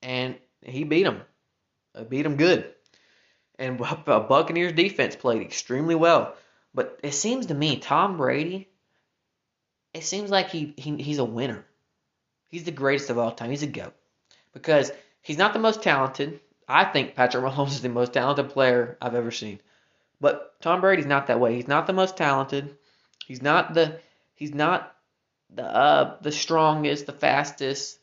and 0.01 0.35
he 0.61 0.83
beat 0.83 1.03
them. 1.03 1.21
Beat 2.09 2.23
them 2.23 2.35
good. 2.35 2.73
And 3.57 3.77
Buccaneers 4.05 4.73
defense 4.73 5.15
played 5.15 5.41
extremely 5.41 5.95
well. 5.95 6.35
But 6.73 6.99
it 7.03 7.13
seems 7.13 7.45
to 7.47 7.53
me, 7.53 7.77
Tom 7.77 8.17
Brady, 8.17 8.67
it 9.93 10.03
seems 10.03 10.29
like 10.29 10.49
he, 10.49 10.73
he 10.75 10.97
he's 10.97 11.19
a 11.19 11.25
winner. 11.25 11.65
He's 12.49 12.65
the 12.65 12.71
greatest 12.71 13.09
of 13.09 13.17
all 13.17 13.31
time. 13.31 13.49
He's 13.49 13.63
a 13.63 13.67
GOAT. 13.67 13.93
Because 14.53 14.91
he's 15.25 15.37
not 15.37 15.53
the 15.53 15.59
most 15.59 15.83
talented. 15.83 16.39
I 16.67 16.85
think 16.85 17.15
Patrick 17.15 17.43
Mahomes 17.43 17.69
is 17.69 17.81
the 17.81 17.89
most 17.89 18.13
talented 18.13 18.49
player 18.49 18.97
I've 19.01 19.15
ever 19.15 19.31
seen. 19.31 19.59
But 20.21 20.59
Tom 20.61 20.81
Brady's 20.81 21.05
not 21.05 21.27
that 21.27 21.39
way. 21.39 21.55
He's 21.55 21.67
not 21.67 21.87
the 21.87 21.93
most 21.93 22.15
talented. 22.15 22.77
He's 23.25 23.41
not 23.41 23.73
the 23.73 23.99
he's 24.33 24.53
not 24.53 24.95
the 25.53 25.63
uh, 25.63 26.17
the 26.21 26.31
strongest, 26.31 27.05
the 27.05 27.11
fastest, 27.11 27.99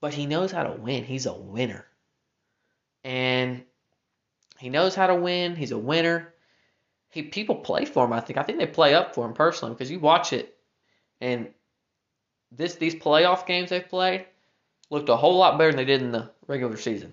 but 0.00 0.14
he 0.14 0.26
knows 0.26 0.52
how 0.52 0.64
to 0.64 0.72
win. 0.72 1.04
He's 1.04 1.26
a 1.26 1.32
winner. 1.32 1.86
And 3.02 3.64
he 4.58 4.68
knows 4.68 4.94
how 4.94 5.06
to 5.06 5.14
win. 5.14 5.56
He's 5.56 5.72
a 5.72 5.78
winner 5.78 6.34
he 7.14 7.22
people 7.22 7.54
play 7.54 7.84
for 7.84 8.04
him. 8.04 8.12
I 8.12 8.18
think 8.18 8.38
I 8.38 8.42
think 8.42 8.58
they 8.58 8.66
play 8.66 8.92
up 8.92 9.14
for 9.14 9.24
him 9.24 9.34
personally 9.34 9.72
because 9.72 9.88
you 9.88 10.00
watch 10.00 10.32
it, 10.32 10.56
and 11.20 11.48
this 12.50 12.74
these 12.74 12.96
playoff 12.96 13.46
games 13.46 13.70
they've 13.70 13.88
played 13.88 14.26
looked 14.90 15.08
a 15.08 15.16
whole 15.16 15.36
lot 15.36 15.56
better 15.56 15.70
than 15.70 15.76
they 15.76 15.84
did 15.84 16.02
in 16.02 16.10
the 16.10 16.32
regular 16.46 16.76
season. 16.76 17.12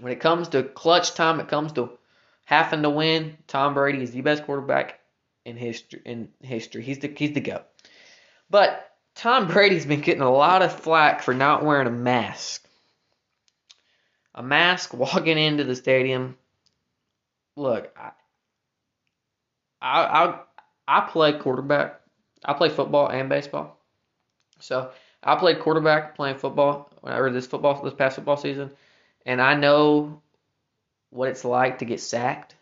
When 0.00 0.12
it 0.12 0.20
comes 0.20 0.48
to 0.48 0.62
clutch 0.62 1.14
time, 1.14 1.40
it 1.40 1.48
comes 1.48 1.72
to 1.72 1.98
having 2.44 2.82
to 2.82 2.90
win. 2.90 3.36
Tom 3.46 3.74
Brady 3.74 4.02
is 4.02 4.12
the 4.12 4.20
best 4.20 4.44
quarterback 4.44 5.00
in 5.44 5.56
history. 5.56 6.00
In 6.04 6.28
history, 6.40 6.82
he's 6.82 6.98
the 7.00 7.08
he's 7.08 7.32
the 7.32 7.40
go. 7.40 7.62
But 8.50 8.88
Tom 9.14 9.48
Brady's 9.48 9.86
been 9.86 10.00
getting 10.00 10.22
a 10.22 10.30
lot 10.30 10.62
of 10.62 10.72
flack 10.72 11.22
for 11.22 11.34
not 11.34 11.64
wearing 11.64 11.88
a 11.88 11.90
mask. 11.90 12.66
A 14.34 14.42
mask 14.42 14.94
walking 14.94 15.38
into 15.38 15.64
the 15.64 15.74
stadium. 15.74 16.36
Look, 17.56 17.92
I, 17.96 18.12
I 19.82 20.02
I 20.02 20.40
I 20.86 21.00
play 21.10 21.32
quarterback. 21.32 22.00
I 22.44 22.54
play 22.54 22.68
football 22.68 23.08
and 23.08 23.28
baseball. 23.28 23.78
So 24.60 24.92
I 25.22 25.36
played 25.36 25.60
quarterback 25.60 26.16
playing 26.16 26.38
football 26.38 26.90
whenever 27.00 27.30
this 27.30 27.46
football 27.46 27.82
this 27.82 27.94
past 27.94 28.16
football 28.16 28.36
season, 28.36 28.70
and 29.26 29.40
I 29.40 29.54
know 29.54 30.22
what 31.10 31.28
it's 31.28 31.44
like 31.44 31.78
to 31.78 31.84
get 31.84 32.00
sacked. 32.00 32.54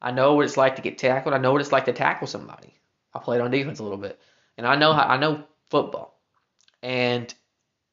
I 0.00 0.10
know 0.10 0.34
what 0.34 0.44
it's 0.44 0.56
like 0.56 0.76
to 0.76 0.82
get 0.82 0.98
tackled. 0.98 1.34
I 1.34 1.38
know 1.38 1.52
what 1.52 1.60
it's 1.60 1.72
like 1.72 1.86
to 1.86 1.92
tackle 1.92 2.26
somebody. 2.26 2.74
I 3.14 3.18
played 3.18 3.40
on 3.40 3.50
defense 3.50 3.78
a 3.78 3.82
little 3.82 3.98
bit, 3.98 4.20
and 4.58 4.66
I 4.66 4.76
know 4.76 4.92
how, 4.92 5.02
I 5.02 5.16
know 5.16 5.44
football. 5.70 6.18
And 6.82 7.32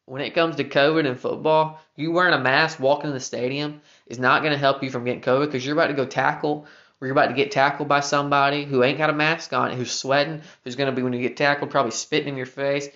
when 0.05 0.21
it 0.21 0.33
comes 0.33 0.57
to 0.57 0.63
COVID 0.63 1.07
and 1.07 1.19
football, 1.19 1.79
you 1.95 2.11
wearing 2.11 2.33
a 2.33 2.39
mask 2.39 2.79
walking 2.79 3.09
in 3.09 3.13
the 3.13 3.19
stadium 3.19 3.81
is 4.05 4.19
not 4.19 4.41
going 4.41 4.51
to 4.51 4.59
help 4.59 4.83
you 4.83 4.89
from 4.89 5.05
getting 5.05 5.21
COVID 5.21 5.45
because 5.45 5.65
you're 5.65 5.75
about 5.75 5.87
to 5.87 5.93
go 5.93 6.05
tackle 6.05 6.67
or 6.99 7.07
you're 7.07 7.13
about 7.13 7.27
to 7.27 7.33
get 7.33 7.51
tackled 7.51 7.87
by 7.87 8.01
somebody 8.01 8.65
who 8.65 8.83
ain't 8.83 8.97
got 8.97 9.09
a 9.09 9.13
mask 9.13 9.53
on, 9.53 9.71
who's 9.71 9.91
sweating, 9.91 10.41
who's 10.63 10.75
going 10.75 10.89
to 10.89 10.95
be, 10.95 11.03
when 11.03 11.13
you 11.13 11.21
get 11.21 11.37
tackled, 11.37 11.71
probably 11.71 11.91
spitting 11.91 12.29
in 12.29 12.37
your 12.37 12.45
face, 12.45 12.87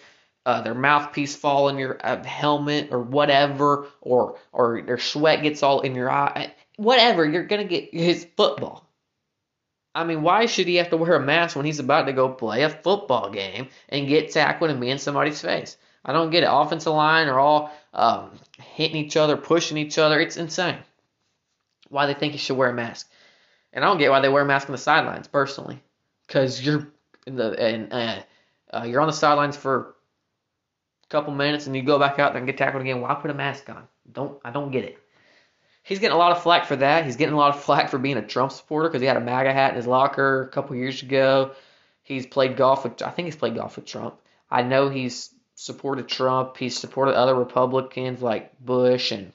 uh, 0.47 0.62
their 0.62 0.73
mouthpiece 0.73 1.36
fall 1.36 1.67
in 1.67 1.77
your 1.77 1.99
uh, 2.01 2.23
helmet 2.23 2.88
or 2.91 3.01
whatever, 3.01 3.88
or 3.99 4.39
or 4.53 4.81
their 4.81 4.97
sweat 4.97 5.43
gets 5.43 5.62
all 5.62 5.81
in 5.81 5.93
your 5.93 6.10
eye, 6.10 6.53
whatever. 6.77 7.25
You're 7.25 7.45
to 7.45 7.65
get 7.65 7.93
his 7.93 8.25
football. 8.38 8.89
I 9.93 10.05
mean, 10.05 10.21
why 10.21 10.45
should 10.45 10.67
he 10.67 10.75
have 10.75 10.91
to 10.91 10.97
wear 10.97 11.15
a 11.15 11.19
mask 11.19 11.57
when 11.57 11.65
he's 11.65 11.79
about 11.79 12.05
to 12.05 12.13
go 12.13 12.29
play 12.29 12.63
a 12.63 12.69
football 12.69 13.29
game 13.29 13.67
and 13.89 14.07
get 14.07 14.31
tackled 14.31 14.71
and 14.71 14.79
be 14.79 14.89
in 14.89 14.99
somebody's 14.99 15.41
face? 15.41 15.75
I 16.05 16.13
don't 16.13 16.29
get 16.29 16.43
it. 16.43 16.49
Offensive 16.49 16.93
line 16.93 17.27
are 17.27 17.39
all 17.39 17.73
um, 17.93 18.31
hitting 18.57 18.95
each 18.95 19.17
other, 19.17 19.36
pushing 19.36 19.77
each 19.77 19.97
other. 19.97 20.17
It's 20.17 20.38
insane. 20.38 20.77
Why 21.89 22.05
they 22.05 22.13
think 22.13 22.31
you 22.31 22.39
should 22.39 22.55
wear 22.55 22.69
a 22.69 22.73
mask, 22.73 23.12
and 23.73 23.83
I 23.83 23.88
don't 23.89 23.97
get 23.97 24.12
why 24.12 24.21
they 24.21 24.29
wear 24.29 24.43
a 24.43 24.45
mask 24.45 24.69
on 24.69 24.71
the 24.71 24.77
sidelines 24.77 25.27
personally, 25.27 25.83
because 26.25 26.65
you're 26.65 26.88
in 27.25 27.36
the 27.36 27.51
and 27.60 27.91
uh, 27.91 28.19
uh, 28.73 28.86
you're 28.86 29.01
on 29.01 29.07
the 29.07 29.13
sidelines 29.13 29.57
for 29.57 29.96
couple 31.10 31.34
minutes 31.34 31.67
and 31.67 31.76
you 31.76 31.82
go 31.84 32.00
back 32.00 32.20
out 32.20 32.34
there 32.34 32.39
and 32.39 32.48
get 32.48 32.58
tackled 32.58 32.82
again. 32.82 33.02
Why 33.02 33.13
put 33.15 33.32
a 33.32 33.34
mask 33.34 33.70
on? 33.70 33.88
Don't 34.12 34.39
I 34.43 34.52
don't 34.52 34.72
get 34.72 34.86
it. 34.86 34.98
He's 35.84 36.00
getting 36.00 36.15
a 36.15 36.20
lot 36.20 36.34
of 36.34 36.43
flack 36.43 36.65
for 36.65 36.76
that. 36.76 37.06
He's 37.06 37.15
getting 37.15 37.34
a 37.34 37.38
lot 37.38 37.56
of 37.56 37.63
flack 37.63 37.89
for 37.89 37.98
being 37.98 38.17
a 38.17 38.26
Trump 38.26 38.52
supporter 38.52 38.89
because 38.89 39.02
he 39.02 39.08
had 39.08 39.15
a 39.15 39.22
MAGA 39.22 39.54
hat 39.54 39.72
in 39.72 39.78
his 39.78 39.88
locker 39.88 40.43
a 40.43 40.50
couple 40.50 40.76
years 40.76 41.02
ago. 41.02 41.52
He's 42.04 42.26
played 42.26 42.58
golf 42.58 42.84
with 42.84 43.02
I 43.02 43.10
think 43.12 43.28
he's 43.28 43.36
played 43.36 43.56
golf 43.56 43.78
with 43.78 43.86
Trump. 43.86 44.15
I 44.50 44.63
know 44.63 44.89
he's 44.89 45.34
supported 45.56 46.08
Trump. 46.08 46.58
He's 46.58 46.78
supported 46.78 47.15
other 47.15 47.36
Republicans 47.36 48.22
like 48.22 48.60
Bush 48.60 49.12
and 49.12 49.32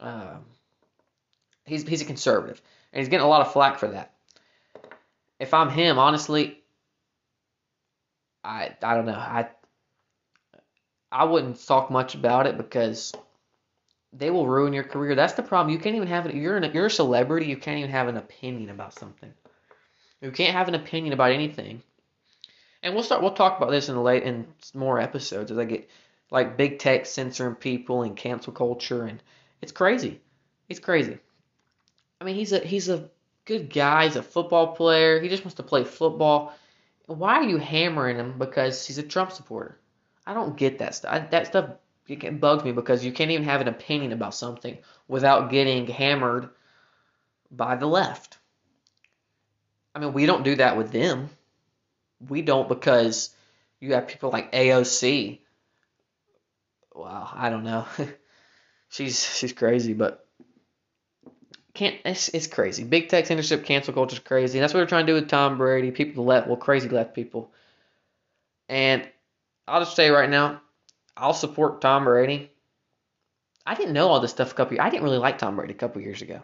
um, 0.00 0.44
he's 1.64 1.86
he's 1.86 2.02
a 2.02 2.06
conservative 2.06 2.60
and 2.92 3.00
he's 3.00 3.08
getting 3.08 3.24
a 3.24 3.28
lot 3.28 3.40
of 3.40 3.52
flack 3.52 3.78
for 3.78 3.88
that. 3.88 4.12
If 5.38 5.54
I'm 5.54 5.70
him, 5.70 5.98
honestly, 5.98 6.60
I 8.44 8.76
I 8.82 8.94
don't 8.94 9.06
know. 9.06 9.14
I 9.14 9.48
I 11.12 11.24
wouldn't 11.24 11.64
talk 11.66 11.90
much 11.90 12.14
about 12.14 12.46
it 12.46 12.56
because 12.56 13.12
they 14.12 14.30
will 14.30 14.46
ruin 14.46 14.72
your 14.72 14.84
career. 14.84 15.14
That's 15.14 15.34
the 15.34 15.42
problem. 15.42 15.72
You 15.72 15.78
can't 15.78 15.96
even 15.96 16.08
have 16.08 16.26
it. 16.26 16.34
You're 16.34 16.56
an, 16.56 16.72
you're 16.72 16.86
a 16.86 16.90
celebrity. 16.90 17.46
You 17.46 17.56
can't 17.56 17.78
even 17.78 17.90
have 17.90 18.08
an 18.08 18.16
opinion 18.16 18.70
about 18.70 18.94
something. 18.94 19.32
You 20.20 20.30
can't 20.30 20.54
have 20.56 20.68
an 20.68 20.74
opinion 20.74 21.12
about 21.12 21.32
anything. 21.32 21.82
And 22.82 22.94
we'll 22.94 23.04
start. 23.04 23.22
We'll 23.22 23.32
talk 23.32 23.58
about 23.58 23.70
this 23.70 23.88
in 23.88 24.02
late 24.02 24.22
in 24.22 24.46
more 24.74 25.00
episodes 25.00 25.50
as 25.50 25.58
I 25.58 25.64
get 25.64 25.88
like 26.30 26.56
big 26.56 26.78
tech 26.78 27.06
censoring 27.06 27.54
people 27.54 28.02
and 28.02 28.16
cancel 28.16 28.52
culture, 28.52 29.04
and 29.04 29.22
it's 29.60 29.72
crazy. 29.72 30.20
It's 30.68 30.80
crazy. 30.80 31.18
I 32.20 32.24
mean, 32.24 32.34
he's 32.34 32.52
a 32.52 32.58
he's 32.58 32.88
a 32.88 33.10
good 33.44 33.72
guy. 33.72 34.04
He's 34.04 34.16
a 34.16 34.22
football 34.22 34.74
player. 34.74 35.20
He 35.20 35.28
just 35.28 35.44
wants 35.44 35.56
to 35.56 35.62
play 35.62 35.84
football. 35.84 36.54
Why 37.06 37.34
are 37.34 37.44
you 37.44 37.58
hammering 37.58 38.16
him 38.16 38.38
because 38.38 38.86
he's 38.86 38.98
a 38.98 39.02
Trump 39.02 39.32
supporter? 39.32 39.76
I 40.26 40.34
don't 40.34 40.56
get 40.56 40.78
that 40.78 40.94
stuff. 40.94 41.30
That 41.30 41.46
stuff 41.46 41.70
it 42.08 42.40
bugs 42.40 42.64
me 42.64 42.72
because 42.72 43.04
you 43.04 43.12
can't 43.12 43.30
even 43.30 43.44
have 43.44 43.60
an 43.60 43.68
opinion 43.68 44.12
about 44.12 44.34
something 44.34 44.78
without 45.08 45.50
getting 45.50 45.86
hammered 45.86 46.50
by 47.50 47.76
the 47.76 47.86
left. 47.86 48.38
I 49.94 49.98
mean, 49.98 50.12
we 50.12 50.26
don't 50.26 50.42
do 50.42 50.56
that 50.56 50.76
with 50.76 50.90
them. 50.90 51.30
We 52.28 52.42
don't 52.42 52.68
because 52.68 53.34
you 53.80 53.94
have 53.94 54.08
people 54.08 54.30
like 54.30 54.52
AOC. 54.52 55.40
Wow, 56.94 57.30
I 57.32 57.50
don't 57.50 57.64
know. 57.64 57.86
she's 58.88 59.24
she's 59.36 59.52
crazy, 59.52 59.92
but 59.92 60.26
can't 61.74 61.96
it's, 62.04 62.28
it's 62.28 62.46
crazy. 62.46 62.84
Big 62.84 63.08
tech 63.08 63.26
censorship, 63.26 63.64
cancel 63.64 63.94
culture 63.94 64.14
is 64.14 64.20
crazy. 64.20 64.60
That's 64.60 64.72
what 64.72 64.80
they're 64.80 64.86
trying 64.86 65.06
to 65.06 65.12
do 65.12 65.20
with 65.20 65.28
Tom 65.28 65.58
Brady. 65.58 65.90
People 65.90 66.24
left, 66.24 66.46
well, 66.46 66.56
crazy 66.56 66.88
left 66.88 67.14
people. 67.14 67.50
And 68.68 69.08
I'll 69.72 69.80
just 69.80 69.96
say 69.96 70.10
right 70.10 70.28
now, 70.28 70.60
I'll 71.16 71.32
support 71.32 71.80
Tom 71.80 72.04
Brady. 72.04 72.50
I 73.64 73.74
didn't 73.74 73.94
know 73.94 74.08
all 74.08 74.20
this 74.20 74.32
stuff 74.32 74.52
a 74.52 74.54
couple. 74.54 74.78
I 74.78 74.90
didn't 74.90 75.04
really 75.04 75.16
like 75.16 75.38
Tom 75.38 75.56
Brady 75.56 75.72
a 75.72 75.76
couple 75.76 76.02
years 76.02 76.20
ago. 76.20 76.42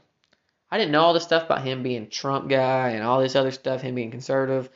I 0.71 0.79
didn't 0.79 0.93
know 0.93 1.03
all 1.03 1.13
this 1.13 1.25
stuff 1.25 1.45
about 1.45 1.61
him 1.61 1.83
being 1.83 2.09
Trump 2.09 2.49
guy 2.49 2.93
and 2.93 3.05
all 3.05 3.21
this 3.21 3.37
other 3.37 3.51
stuff, 3.51 3.83
him 3.83 3.95
being 3.95 4.11
conservative. 4.11 4.71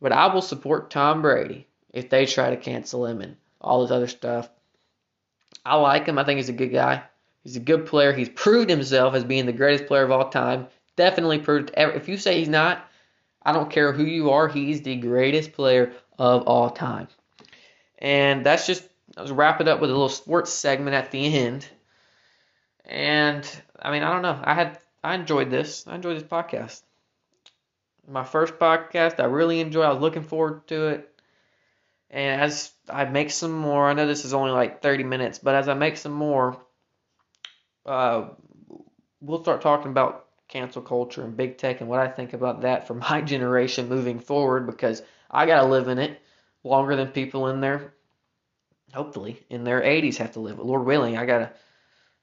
But 0.00 0.10
I 0.10 0.34
will 0.34 0.42
support 0.42 0.90
Tom 0.90 1.22
Brady 1.22 1.68
if 1.92 2.10
they 2.10 2.26
try 2.26 2.50
to 2.50 2.56
cancel 2.56 3.06
him 3.06 3.20
and 3.20 3.36
all 3.60 3.82
this 3.82 3.92
other 3.92 4.08
stuff. 4.08 4.50
I 5.64 5.76
like 5.76 6.06
him. 6.06 6.18
I 6.18 6.24
think 6.24 6.38
he's 6.38 6.48
a 6.48 6.54
good 6.54 6.72
guy. 6.72 7.04
He's 7.44 7.54
a 7.54 7.60
good 7.60 7.86
player. 7.86 8.12
He's 8.12 8.30
proved 8.30 8.68
himself 8.68 9.14
as 9.14 9.22
being 9.22 9.46
the 9.46 9.52
greatest 9.52 9.86
player 9.86 10.02
of 10.02 10.10
all 10.10 10.28
time. 10.28 10.66
Definitely 10.96 11.38
proved. 11.38 11.70
If 11.76 12.08
you 12.08 12.16
say 12.16 12.40
he's 12.40 12.48
not, 12.48 12.84
I 13.44 13.52
don't 13.52 13.70
care 13.70 13.92
who 13.92 14.04
you 14.04 14.30
are. 14.30 14.48
He's 14.48 14.82
the 14.82 14.96
greatest 14.96 15.52
player 15.52 15.92
of 16.18 16.42
all 16.48 16.68
time. 16.68 17.06
And 18.02 18.44
that's 18.44 18.66
just 18.66 18.86
I 19.16 19.22
was 19.22 19.30
wrap 19.30 19.60
it 19.60 19.68
up 19.68 19.80
with 19.80 19.88
a 19.88 19.92
little 19.92 20.08
sports 20.08 20.52
segment 20.52 20.94
at 20.94 21.12
the 21.12 21.34
end. 21.38 21.66
And 22.84 23.48
I 23.80 23.92
mean, 23.92 24.02
I 24.02 24.12
don't 24.12 24.22
know. 24.22 24.40
I 24.42 24.54
had 24.54 24.78
I 25.04 25.14
enjoyed 25.14 25.50
this. 25.50 25.86
I 25.86 25.94
enjoyed 25.94 26.16
this 26.16 26.28
podcast. 26.28 26.82
My 28.06 28.24
first 28.24 28.54
podcast, 28.58 29.20
I 29.20 29.26
really 29.26 29.60
enjoyed. 29.60 29.84
I 29.84 29.92
was 29.92 30.02
looking 30.02 30.24
forward 30.24 30.66
to 30.66 30.88
it. 30.88 31.08
And 32.10 32.42
as 32.42 32.72
I 32.90 33.04
make 33.04 33.30
some 33.30 33.52
more, 33.52 33.88
I 33.88 33.92
know 33.94 34.06
this 34.06 34.24
is 34.24 34.34
only 34.34 34.50
like 34.50 34.82
30 34.82 35.04
minutes, 35.04 35.38
but 35.38 35.54
as 35.54 35.68
I 35.68 35.74
make 35.74 35.96
some 35.96 36.12
more, 36.12 36.60
uh, 37.86 38.30
we'll 39.20 39.42
start 39.42 39.62
talking 39.62 39.92
about 39.92 40.26
cancel 40.48 40.82
culture 40.82 41.22
and 41.22 41.36
big 41.36 41.56
tech 41.56 41.80
and 41.80 41.88
what 41.88 42.00
I 42.00 42.08
think 42.08 42.32
about 42.32 42.62
that 42.62 42.88
for 42.88 42.94
my 43.10 43.20
generation 43.20 43.88
moving 43.88 44.18
forward 44.18 44.66
because 44.66 45.02
I 45.30 45.46
got 45.46 45.60
to 45.60 45.68
live 45.68 45.86
in 45.86 46.00
it 46.00 46.20
longer 46.64 46.96
than 46.96 47.08
people 47.08 47.48
in 47.48 47.60
their 47.60 47.92
hopefully 48.92 49.44
in 49.48 49.64
their 49.64 49.80
80s 49.80 50.18
have 50.18 50.32
to 50.32 50.40
live. 50.40 50.58
Lord 50.58 50.84
willing, 50.84 51.16
I 51.16 51.26
gotta 51.26 51.52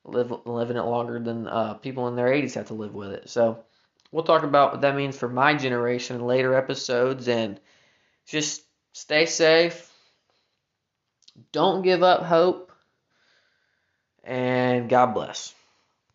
live 0.06 0.70
in 0.70 0.78
it 0.78 0.84
longer 0.84 1.20
than 1.20 1.48
uh, 1.48 1.74
people 1.76 2.08
in 2.08 2.16
their 2.16 2.30
80s 2.30 2.56
have 2.56 2.68
to 2.68 2.74
live 2.74 2.94
with 2.94 3.12
it. 3.12 3.30
So 3.30 3.64
we'll 4.12 4.24
talk 4.24 4.44
about 4.44 4.74
what 4.74 4.82
that 4.82 4.96
means 4.96 5.18
for 5.18 5.30
my 5.30 5.54
generation 5.56 6.16
in 6.16 6.26
later 6.26 6.56
episodes, 6.56 7.28
and 7.28 7.60
just 8.28 8.64
stay 8.94 9.26
safe. 9.26 9.92
Don't 11.52 11.84
give 11.84 12.04
up 12.04 12.24
hope, 12.24 12.72
and 14.24 14.90
God 14.90 15.14
bless. 15.14 15.54